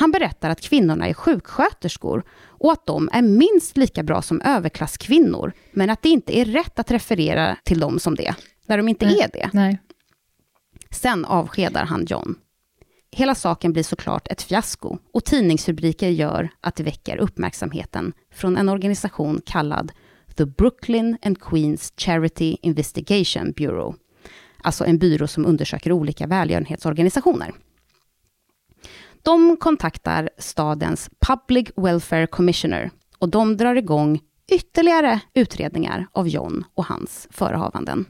[0.00, 5.52] Han berättar att kvinnorna är sjuksköterskor och att de är minst lika bra som överklasskvinnor,
[5.72, 8.34] men att det inte är rätt att referera till dem som det,
[8.66, 9.20] när de inte Nej.
[9.20, 9.50] är det.
[9.52, 9.78] Nej.
[10.90, 12.34] Sen avskedar han John.
[13.12, 18.68] Hela saken blir såklart ett fiasko och tidningsrubriker gör att det väcker uppmärksamheten från en
[18.68, 19.92] organisation kallad
[20.36, 23.94] The Brooklyn and Queens Charity Investigation Bureau.
[24.62, 27.52] Alltså en byrå som undersöker olika välgörenhetsorganisationer.
[29.22, 34.20] De kontaktar stadens Public Welfare Commissioner och de drar igång
[34.52, 38.04] ytterligare utredningar av John och hans förehavanden.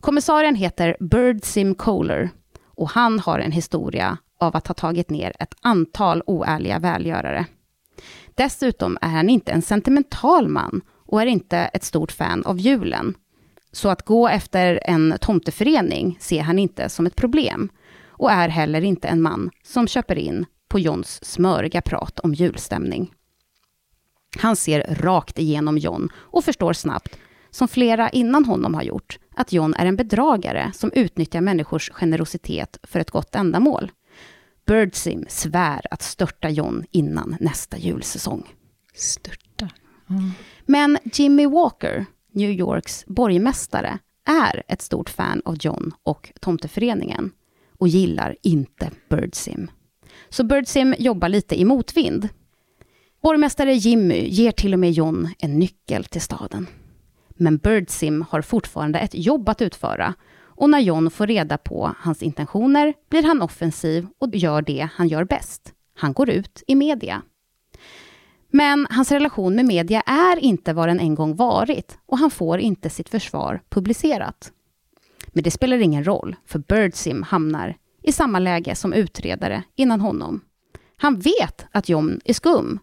[0.00, 2.30] Kommissarien heter Bird Sim Kohler
[2.64, 7.46] och han har en historia av att ha tagit ner ett antal oärliga välgörare.
[8.34, 13.14] Dessutom är han inte en sentimental man och är inte ett stort fan av julen.
[13.72, 17.68] Så att gå efter en tomteförening ser han inte som ett problem
[18.18, 23.12] och är heller inte en man som köper in på Johns smöriga prat om julstämning.
[24.38, 27.18] Han ser rakt igenom John och förstår snabbt,
[27.50, 32.78] som flera innan honom har gjort, att John är en bedragare som utnyttjar människors generositet
[32.82, 33.92] för ett gott ändamål.
[34.66, 38.54] Birdsim svär att störta John innan nästa julsäsong.
[38.94, 39.68] Störta.
[40.10, 40.30] Mm.
[40.66, 47.32] Men Jimmy Walker, New Yorks borgmästare, är ett stort fan av John och Tomteföreningen
[47.78, 49.70] och gillar inte Birdsim.
[50.28, 52.28] Så Birdsim jobbar lite i motvind.
[53.22, 56.66] Borgmästare Jimmy ger till och med John en nyckel till staden.
[57.28, 62.22] Men Birdsim har fortfarande ett jobb att utföra och när John får reda på hans
[62.22, 65.72] intentioner blir han offensiv och gör det han gör bäst.
[65.94, 67.22] Han går ut i media.
[68.50, 72.58] Men hans relation med media är inte vad den en gång varit och han får
[72.58, 74.52] inte sitt försvar publicerat.
[75.36, 80.40] Men det spelar ingen roll, för Birdsim hamnar i samma läge som utredare innan honom.
[80.96, 82.78] Han vet att John är skum,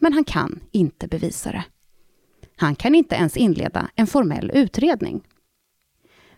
[0.00, 1.64] men han kan inte bevisa det.
[2.56, 5.20] Han kan inte ens inleda en formell utredning.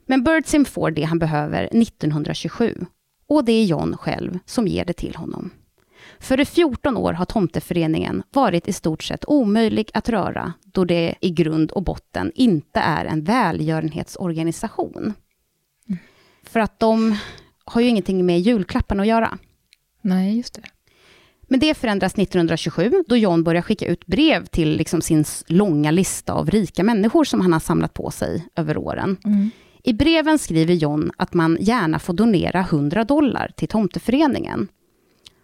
[0.06, 2.86] Men Birdsim får det han behöver 1927
[3.28, 5.50] och det är John själv som ger det till honom.
[6.18, 11.14] För i 14 år har Tomteföreningen varit i stort sett omöjlig att röra då det
[11.20, 15.14] i grund och botten inte är en välgörenhetsorganisation.
[16.42, 17.16] För att de
[17.64, 19.38] har ju ingenting med julklapparna att göra.
[20.02, 20.62] Nej, just det.
[21.48, 26.32] Men det förändras 1927 då John börjar skicka ut brev till liksom sin långa lista
[26.32, 29.16] av rika människor som han har samlat på sig över åren.
[29.24, 29.50] Mm.
[29.82, 34.68] I breven skriver John att man gärna får donera 100 dollar till Tomteföreningen.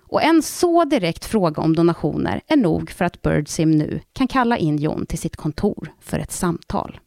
[0.09, 4.59] Och en så direkt fråga om donationer är nog för att Birdsim nu kan kalla
[4.59, 7.01] in John till sitt kontor för ett samtal.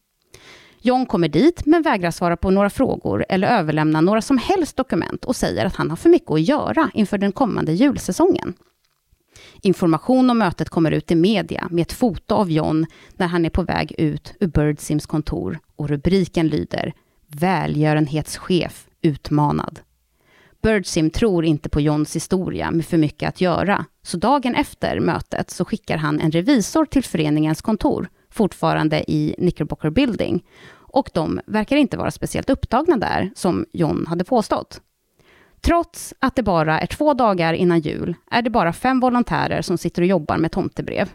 [0.82, 5.26] John kommer dit men vägrar svara på några frågor eller överlämna några som helst dokument
[5.26, 8.54] och säger att han har för mycket att göra inför den kommande julsäsongen.
[9.62, 12.86] Information om mötet kommer ut i media med ett foto av John
[13.18, 16.94] när han är på väg ut ur Birdsims kontor och rubriken lyder
[17.28, 19.80] Välgörenhetschef utmanad.
[20.62, 25.50] Birdsim tror inte på Johns historia med för mycket att göra, så dagen efter mötet
[25.50, 30.46] så skickar han en revisor till föreningens kontor, fortfarande i Knickerbocker Building,
[30.92, 34.82] och de verkar inte vara speciellt upptagna där, som John hade påstått.
[35.62, 39.78] Trots att det bara är två dagar innan jul är det bara fem volontärer som
[39.78, 41.10] sitter och jobbar med tomtebrev.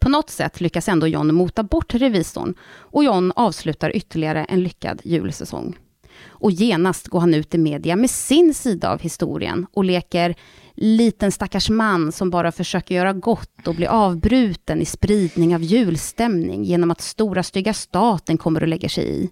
[0.00, 5.00] På något sätt lyckas ändå John mota bort revisorn och John avslutar ytterligare en lyckad
[5.04, 5.78] julsäsong.
[6.26, 10.34] Och genast går han ut i media med sin sida av historien och leker
[10.74, 16.64] liten stackars man som bara försöker göra gott och blir avbruten i spridning av julstämning
[16.64, 19.30] genom att stora stygga staten kommer och lägger sig i.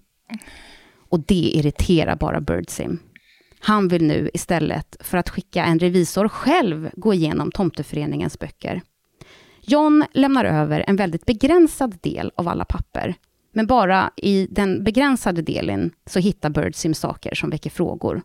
[1.08, 2.98] Och det irriterar bara Birdsim.
[3.60, 8.82] Han vill nu istället för att skicka en revisor själv gå igenom Tomteföreningens böcker.
[9.60, 13.14] John lämnar över en väldigt begränsad del av alla papper.
[13.52, 18.22] Men bara i den begränsade delen så hittar Birdsim saker som väcker frågor.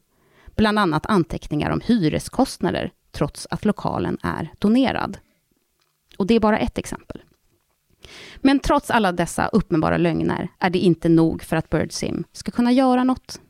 [0.55, 5.17] Bland annat anteckningar om hyreskostnader, trots att lokalen är donerad.
[6.17, 7.21] Och det är bara ett exempel.
[8.37, 12.71] Men trots alla dessa uppenbara lögner är det inte nog för att Birdsim ska kunna
[12.71, 13.41] göra något.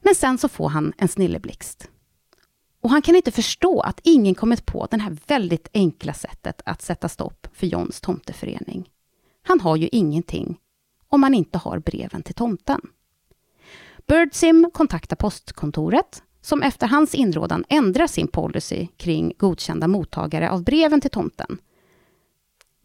[0.00, 1.88] Men sen så får han en snilleblixt.
[2.80, 6.82] Och han kan inte förstå att ingen kommit på det här väldigt enkla sättet att
[6.82, 8.90] sätta stopp för Johns tomteförening.
[9.42, 10.58] Han har ju ingenting
[11.08, 12.80] om man inte har breven till tomten.
[14.06, 21.00] Birdsim kontaktar postkontoret som efter hans inrådan ändrar sin policy kring godkända mottagare av breven
[21.00, 21.58] till tomten.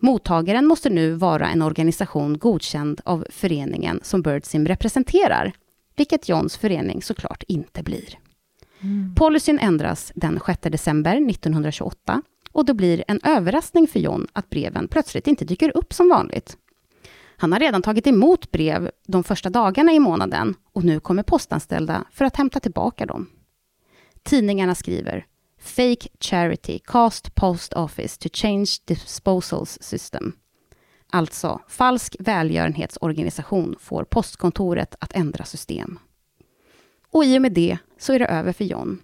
[0.01, 5.53] Mottagaren måste nu vara en organisation godkänd av föreningen som Birdsim representerar,
[5.95, 8.19] vilket Johns förening såklart inte blir.
[8.81, 9.15] Mm.
[9.15, 14.87] Policyn ändras den 6 december 1928 och det blir en överraskning för John att breven
[14.87, 16.57] plötsligt inte dyker upp som vanligt.
[17.37, 22.05] Han har redan tagit emot brev de första dagarna i månaden och nu kommer postanställda
[22.11, 23.29] för att hämta tillbaka dem.
[24.27, 25.25] Tidningarna skriver
[25.59, 30.33] Fake Charity Cast Post Office to Change Disposals System.
[31.09, 35.99] Alltså, falsk välgörenhetsorganisation får postkontoret att ändra system.
[37.11, 38.99] Och i och med det så är det över för John.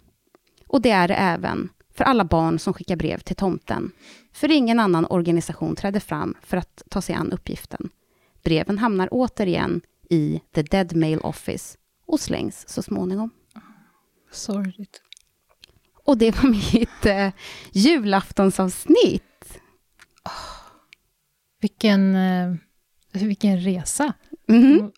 [0.68, 3.92] Och det är det även för alla barn som skickar brev till tomten.
[4.34, 7.90] För ingen annan organisation trädde fram för att ta sig an uppgiften.
[8.44, 13.30] Breven hamnar återigen i The Dead Mail Office och slängs så småningom.
[14.32, 15.02] Sorgligt.
[16.06, 17.30] Och det var mitt eh,
[17.72, 19.60] julaftonsavsnitt.
[20.26, 20.32] Oh,
[21.62, 22.54] vilken, eh,
[23.12, 24.14] vilken resa.
[24.50, 24.92] Mm.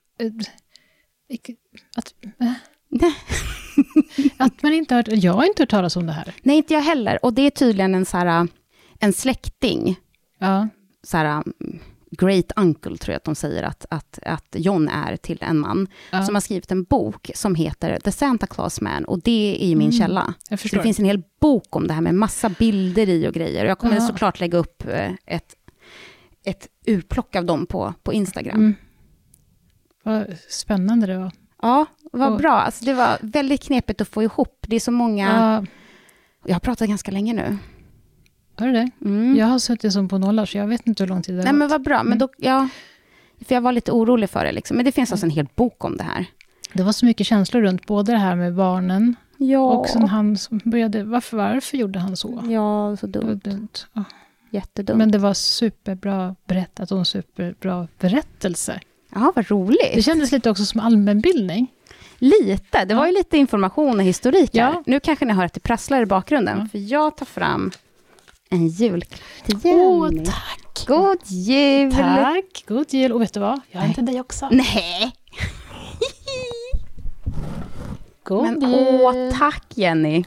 [1.95, 2.53] Att, äh.
[4.37, 6.33] att man inte har hört, jag har inte hört talas om det här.
[6.43, 7.25] Nej, inte jag heller.
[7.25, 8.47] Och det är tydligen en, så här,
[8.99, 9.95] en släkting.
[10.39, 10.67] Ja.
[11.03, 11.43] Så här,
[12.11, 15.87] great uncle, tror jag att de säger att, att, att John är till en man,
[16.11, 16.23] ja.
[16.23, 19.75] som har skrivit en bok som heter The Santa Claus Man, och det är ju
[19.75, 20.33] min mm, källa.
[20.49, 23.63] Det finns en hel bok om det här med massa bilder i och grejer.
[23.63, 24.07] Och jag kommer ja.
[24.07, 25.55] såklart lägga upp eh, ett,
[26.45, 28.55] ett urplock av dem på, på Instagram.
[28.55, 28.75] Mm.
[30.03, 31.31] Vad spännande det var.
[31.61, 32.37] Ja, vad och.
[32.37, 32.53] bra.
[32.53, 34.65] Alltså, det var väldigt knepigt att få ihop.
[34.67, 35.27] Det är så många...
[35.27, 35.65] Ja.
[36.47, 37.57] Jag har pratat ganska länge nu.
[38.57, 38.89] Har du det?
[39.05, 39.35] Mm.
[39.35, 41.45] Jag har suttit som på nollar, så jag vet inte hur lång tid det har
[41.45, 41.97] Nej, men vad bra.
[41.97, 42.17] Men mm.
[42.17, 42.69] då, ja,
[43.47, 44.51] för jag var lite orolig för det.
[44.51, 44.77] Liksom.
[44.77, 46.25] Men det finns alltså en hel bok om det här.
[46.73, 49.59] Det var så mycket känslor runt både det här med barnen ja.
[49.59, 51.03] och sen han som började...
[51.03, 52.43] Varför, varför gjorde han så?
[52.49, 53.39] Ja, så dumt.
[53.43, 53.67] dumt.
[53.93, 54.03] Oh.
[54.49, 54.97] Jättedumt.
[54.97, 58.79] Men det var superbra berättat och en superbra berättelse.
[59.13, 59.91] Ja, vad roligt.
[59.95, 61.67] Det kändes lite också som allmänbildning.
[62.17, 62.85] Lite.
[62.85, 64.61] Det var ju lite information och historik här.
[64.61, 64.83] Ja.
[64.85, 66.67] Nu kanske ni hör att det prasslar i bakgrunden, ja.
[66.71, 67.71] för jag tar fram
[68.49, 69.81] en julklapp till Jenny.
[69.81, 70.85] Åh, tack!
[70.87, 71.91] God jul!
[71.91, 72.63] Tack!
[72.67, 73.11] God jul!
[73.11, 73.61] Och vet du vad?
[73.71, 74.49] Jag har en till dig också.
[74.51, 75.11] Nej!
[78.23, 78.99] God Men jul!
[79.01, 80.23] åh, tack Jenny!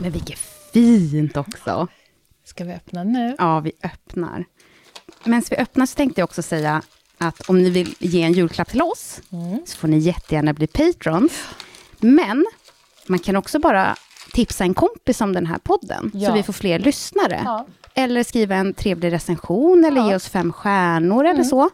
[0.00, 0.38] Men vilket
[0.72, 1.88] fint också!
[2.44, 3.36] Ska vi öppna nu?
[3.38, 4.44] Ja, vi öppnar.
[5.24, 6.82] Medan vi öppnar så tänkte jag också säga
[7.18, 9.58] att om ni vill ge en julklapp till oss, mm.
[9.66, 11.32] så får ni jättegärna bli patrons.
[11.98, 12.46] Men
[13.06, 13.96] man kan också bara
[14.32, 16.28] tipsa en kompis om den här podden, ja.
[16.28, 17.42] så vi får fler lyssnare.
[17.44, 17.66] Ja.
[17.94, 20.08] Eller skriva en trevlig recension, eller ja.
[20.08, 21.44] ge oss fem stjärnor eller mm.
[21.44, 21.70] så.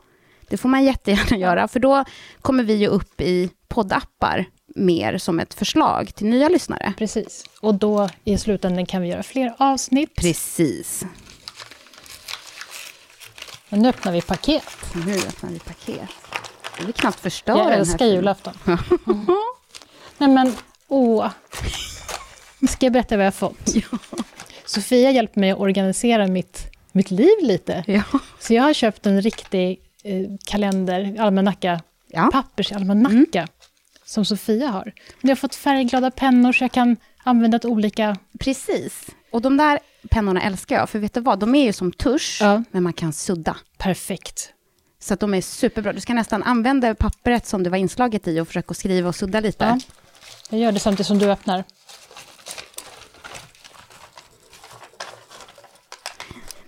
[0.48, 2.04] Det får man jättegärna göra, för då
[2.42, 4.44] kommer vi ju upp i poddappar
[4.74, 6.92] mer som ett förslag till nya lyssnare.
[6.98, 7.44] Precis.
[7.60, 10.14] Och då i slutändan kan vi göra fler avsnitt.
[10.14, 11.04] Precis.
[13.68, 14.94] Men nu öppnar vi paket.
[15.06, 16.08] Nu öppnar vi paket.
[16.78, 18.54] Jag vill knappt förstöra Jag älskar julafton.
[19.06, 19.26] Mm.
[20.18, 20.56] Nej men,
[20.88, 21.30] åh.
[22.68, 23.74] Ska jag berätta vad jag har fått?
[23.74, 23.98] Ja.
[24.66, 27.84] Sofia hjälpte mig att organisera mitt, mitt liv lite.
[27.86, 28.02] Ja.
[28.38, 32.28] Så jag har köpt en riktig eh, kalender, almanacka, ja.
[32.32, 33.48] pappersalmanacka, mm.
[34.04, 34.92] som Sofia har.
[35.20, 38.16] Jag har fått färgglada pennor så jag kan använda till olika...
[38.38, 39.06] Precis.
[39.30, 39.78] Och de där
[40.10, 42.64] pennorna älskar jag, för vet du vad, de är ju som tusch, ja.
[42.70, 43.56] men man kan sudda.
[43.78, 44.52] Perfekt.
[45.00, 45.92] Så att de är superbra.
[45.92, 49.40] Du ska nästan använda pappret som det var inslaget i och försöka skriva och sudda
[49.40, 49.64] lite.
[49.64, 49.78] Ja.
[50.50, 51.64] Jag gör det samtidigt som du öppnar.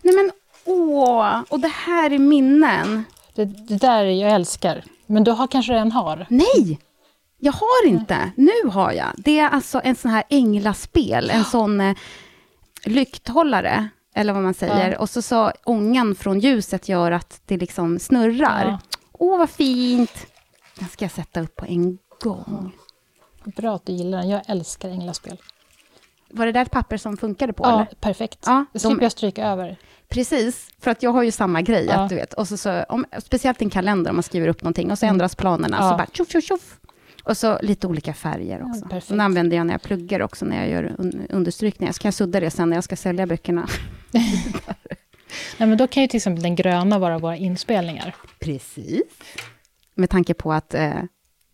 [0.06, 0.30] Nej men
[0.64, 3.04] åh, och det här är minnen.
[3.34, 4.84] Det, det där jag älskar.
[5.06, 6.26] Men du har kanske redan har?
[6.30, 6.80] Nej!
[7.38, 8.30] Jag har inte.
[8.36, 9.06] Nu har jag.
[9.16, 11.96] Det är alltså en sån här änglaspel, en sån eh,
[12.84, 14.92] lykthållare, eller vad man säger.
[14.92, 14.98] Ja.
[14.98, 18.64] Och så, så ångan från ljuset gör att det liksom snurrar.
[18.64, 18.78] Ja.
[19.12, 20.26] Åh, vad fint!
[20.78, 22.72] Den ska jag sätta upp på en gång.
[23.44, 24.28] Bra att du gillar den.
[24.28, 25.36] Jag älskar änglaspel.
[26.30, 27.64] Var det där ett papper som funkade på?
[27.64, 27.86] Ja, eller?
[28.00, 28.38] perfekt.
[28.46, 29.76] Ja, det slipper jag stryka över.
[30.08, 31.94] Precis, för att jag har ju samma grej, ja.
[31.94, 32.32] att du vet.
[32.32, 35.14] Och så, så, om, speciellt en kalender, om man skriver upp någonting, och så mm.
[35.14, 35.90] ändras planerna, ja.
[35.90, 36.78] så bara tjoff, tjoff, tjoff.
[37.24, 38.86] Och så lite olika färger också.
[38.90, 40.96] Ja, Den använder jag när jag pluggar också, när jag gör
[41.30, 41.92] understrykningar.
[41.92, 43.68] Så kan jag sudda det sen när jag ska sälja böckerna.
[45.58, 48.14] Nej, men då kan ju till exempel den gröna vara våra inspelningar.
[48.38, 49.02] Precis.
[49.94, 51.02] Med tanke på att eh,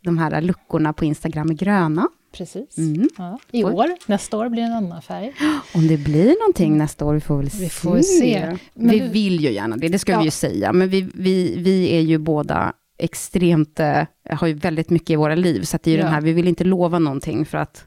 [0.00, 2.08] de här luckorna på Instagram är gröna.
[2.32, 2.78] Precis.
[2.78, 3.08] Mm.
[3.18, 3.38] Ja.
[3.52, 5.32] I år, nästa år blir det en annan färg.
[5.74, 8.56] Om det blir någonting nästa år, vi får väl vi Får se.
[8.74, 10.18] Men vi vill ju gärna det, det ska ja.
[10.18, 10.72] vi ju säga.
[10.72, 15.34] Men vi, vi, vi är ju båda extremt, eh, har ju väldigt mycket i våra
[15.34, 16.04] liv, så att det är ju Ja.
[16.04, 17.84] den här, vi vill inte lova någonting för att,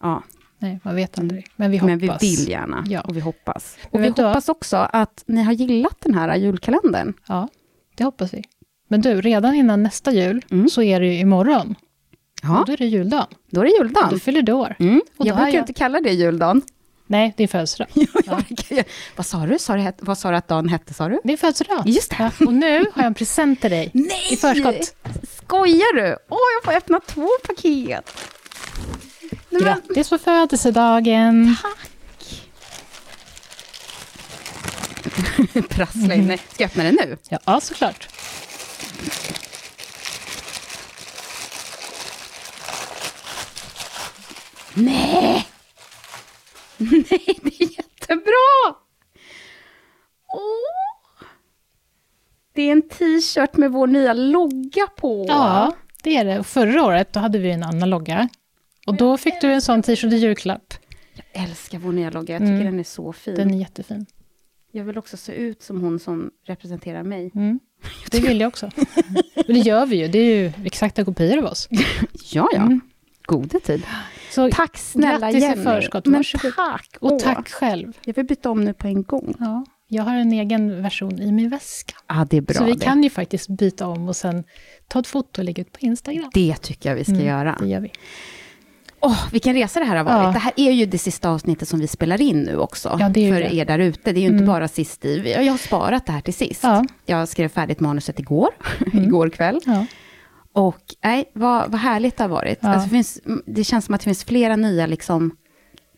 [0.00, 0.22] ja,
[0.58, 1.46] Nej, man vet aldrig.
[1.56, 1.86] Men vi hoppas.
[1.86, 3.00] men vi vill gärna Ja.
[3.00, 3.76] och vi hoppas.
[3.82, 4.30] Men Och vi du vad?
[4.30, 7.14] hoppas också att ni har gillat den här julkalendern.
[7.28, 7.48] Ja,
[7.96, 8.42] det hoppas vi.
[8.88, 10.68] Men du, redan innan nästa jul Mm.
[10.68, 11.74] så är det ju imorgon.
[12.44, 13.26] Ja, Och då är det juldagen.
[13.50, 14.10] då är det juldagen.
[14.10, 14.76] Då fyller du år.
[14.78, 15.02] Mm.
[15.16, 16.62] Och Jag brukar jag- inte kalla det juldagen.
[17.06, 17.88] Nej, din födelsedag.
[17.94, 18.84] Brukar-
[19.16, 19.58] Vad sa du?
[19.58, 21.20] Sa du het- vad sa du att dagen hette, sa du?
[21.24, 21.82] Din födelsedag.
[21.86, 22.16] Just det.
[22.38, 23.90] Ja, och nu har jag en present till dig.
[23.94, 24.26] Nej!
[24.30, 24.94] I förskott.
[25.44, 26.16] Skojar du?
[26.28, 28.10] Åh, jag får öppna två paket.
[29.30, 31.56] Nej, men, Grattis på födelsedagen.
[35.68, 36.26] prassla in.
[36.26, 37.16] Nej, Ska jag öppna den nu?
[37.46, 38.08] Ja, såklart.
[44.74, 45.46] Nej!
[46.76, 48.74] Nej, det är jättebra!
[50.28, 51.26] Åh!
[52.54, 55.24] Det är en t-shirt med vår nya logga på.
[55.28, 55.72] Ja,
[56.02, 56.44] det är det.
[56.44, 58.28] Förra året då hade vi en annan logga.
[58.86, 60.74] Och då fick du en sån t-shirt i julklapp.
[61.32, 62.34] Jag älskar vår nya logga.
[62.34, 62.64] Jag tycker Mm.
[62.64, 63.34] den är så fin.
[63.34, 64.06] Den är jättefin.
[64.72, 67.30] Jag vill också se ut som hon som representerar mig.
[67.34, 67.60] Mm.
[68.10, 68.66] Det vill jag också.
[69.36, 70.08] Och det gör vi ju.
[70.08, 71.68] Det är ju exakta kopior av oss.
[72.32, 72.58] Ja, ja.
[72.62, 72.80] Mm.
[73.26, 73.82] Gode tid.
[74.34, 75.62] Så, Tack snälla Grattis i Jenny.
[75.62, 76.06] förskott.
[76.06, 76.52] Men Varsågod.
[76.56, 76.88] tack.
[77.00, 77.92] och Åh, tack själv.
[78.04, 79.34] Jag vill byta om nu på en gång.
[79.38, 81.94] Ja, jag har en egen version i min väska.
[82.08, 82.84] Ja, det är bra så vi det.
[82.84, 84.44] kan ju faktiskt byta om och sen
[84.88, 86.30] ta ett foto och lägga ut på Instagram.
[86.34, 87.56] Det tycker jag vi ska Mm, göra.
[87.60, 87.90] Det gör vi.
[89.00, 90.24] Åh, vilken resa det här har varit.
[90.26, 90.32] Ja.
[90.32, 92.88] Det här är ju det sista avsnittet som vi spelar in nu också.
[93.00, 93.54] Ja, för det.
[93.54, 94.12] er där ute.
[94.12, 94.46] Det är ju inte Mm.
[94.46, 95.32] bara sist i.
[95.38, 96.60] Jag har sparat det här till sist.
[96.62, 96.84] Ja.
[97.06, 98.48] Jag skrev färdigt manuset igår,
[98.92, 99.04] Mm.
[99.08, 99.60] igår kväll.
[100.54, 102.58] Och nej, vad, vad härligt det har varit.
[102.62, 102.68] Ja.
[102.68, 105.36] Alltså, det, finns, det känns som att det finns flera nya liksom,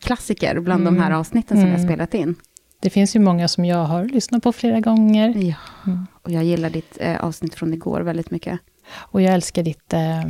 [0.00, 1.18] klassiker bland de här Mm.
[1.18, 1.84] avsnitten som Mm.
[1.84, 2.34] spelat in.
[2.80, 5.28] Det finns ju många som jag har lyssnat på flera gånger.
[5.36, 5.54] Ja.
[5.86, 6.06] Mm.
[6.22, 8.60] Och jag gillar ditt eh, avsnitt från igår väldigt mycket.
[8.94, 10.20] Och jag älskar ditt eh,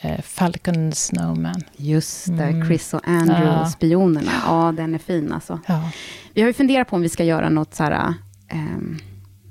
[0.00, 1.62] eh, Falcon Snowman.
[1.76, 2.66] Just det, Mm.
[2.66, 3.66] Chris och Andrew, Ja.
[3.66, 4.30] spionerna.
[4.46, 5.60] Ja, den är fin alltså.
[5.66, 5.90] Ja.
[6.34, 8.14] Vi har ju funderat på om vi ska göra något så här,
[8.48, 8.98] ehm,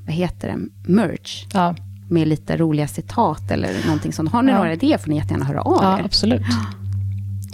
[0.06, 1.76] vad heter det, merch, Ja,
[2.08, 4.32] med lite roliga citat eller någonting sånt.
[4.32, 4.58] Har ni Ja.
[4.58, 6.04] några idéer får ni jättegärna höra av ja er.
[6.06, 6.42] absolut.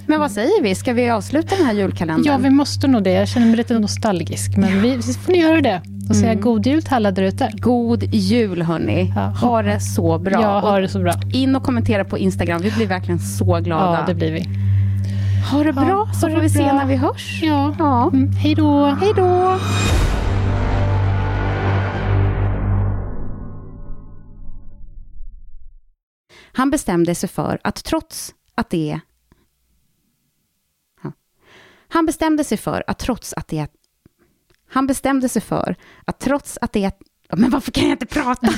[0.08, 2.26] Men vad säger vi, ska vi avsluta den här julkalendern?
[2.26, 3.12] Ja, vi måste nog det.
[3.12, 4.58] Jag känner mig lite nostalgisk.
[4.58, 5.82] Men vi, vi får ni göra det.
[6.10, 6.42] Och säga Mm.
[6.44, 7.52] god jul till alla där ute.
[7.58, 9.14] God jul hörni.
[9.16, 9.22] Ja.
[9.22, 10.42] Ha det så bra.
[10.42, 11.14] Ja, ha Och det så bra.
[11.34, 14.00] In och kommentera på Instagram, vi blir verkligen så glada.
[14.00, 14.48] Ja, det blir vi.
[15.52, 16.74] Ha det bra, Ja, så ha får det vi se bra.
[16.74, 17.40] när vi hörs.
[17.44, 17.76] Ja.
[17.80, 18.10] Ja.
[18.14, 18.86] Mm, hej då.
[18.86, 19.58] Hej då!
[26.54, 29.00] Han bestämde sig för att trots att det
[31.90, 33.68] Han bestämde sig för att trots att det.
[34.70, 36.92] Han bestämde sig för att trots att det.
[37.34, 38.48] Men varför kan jag inte prata?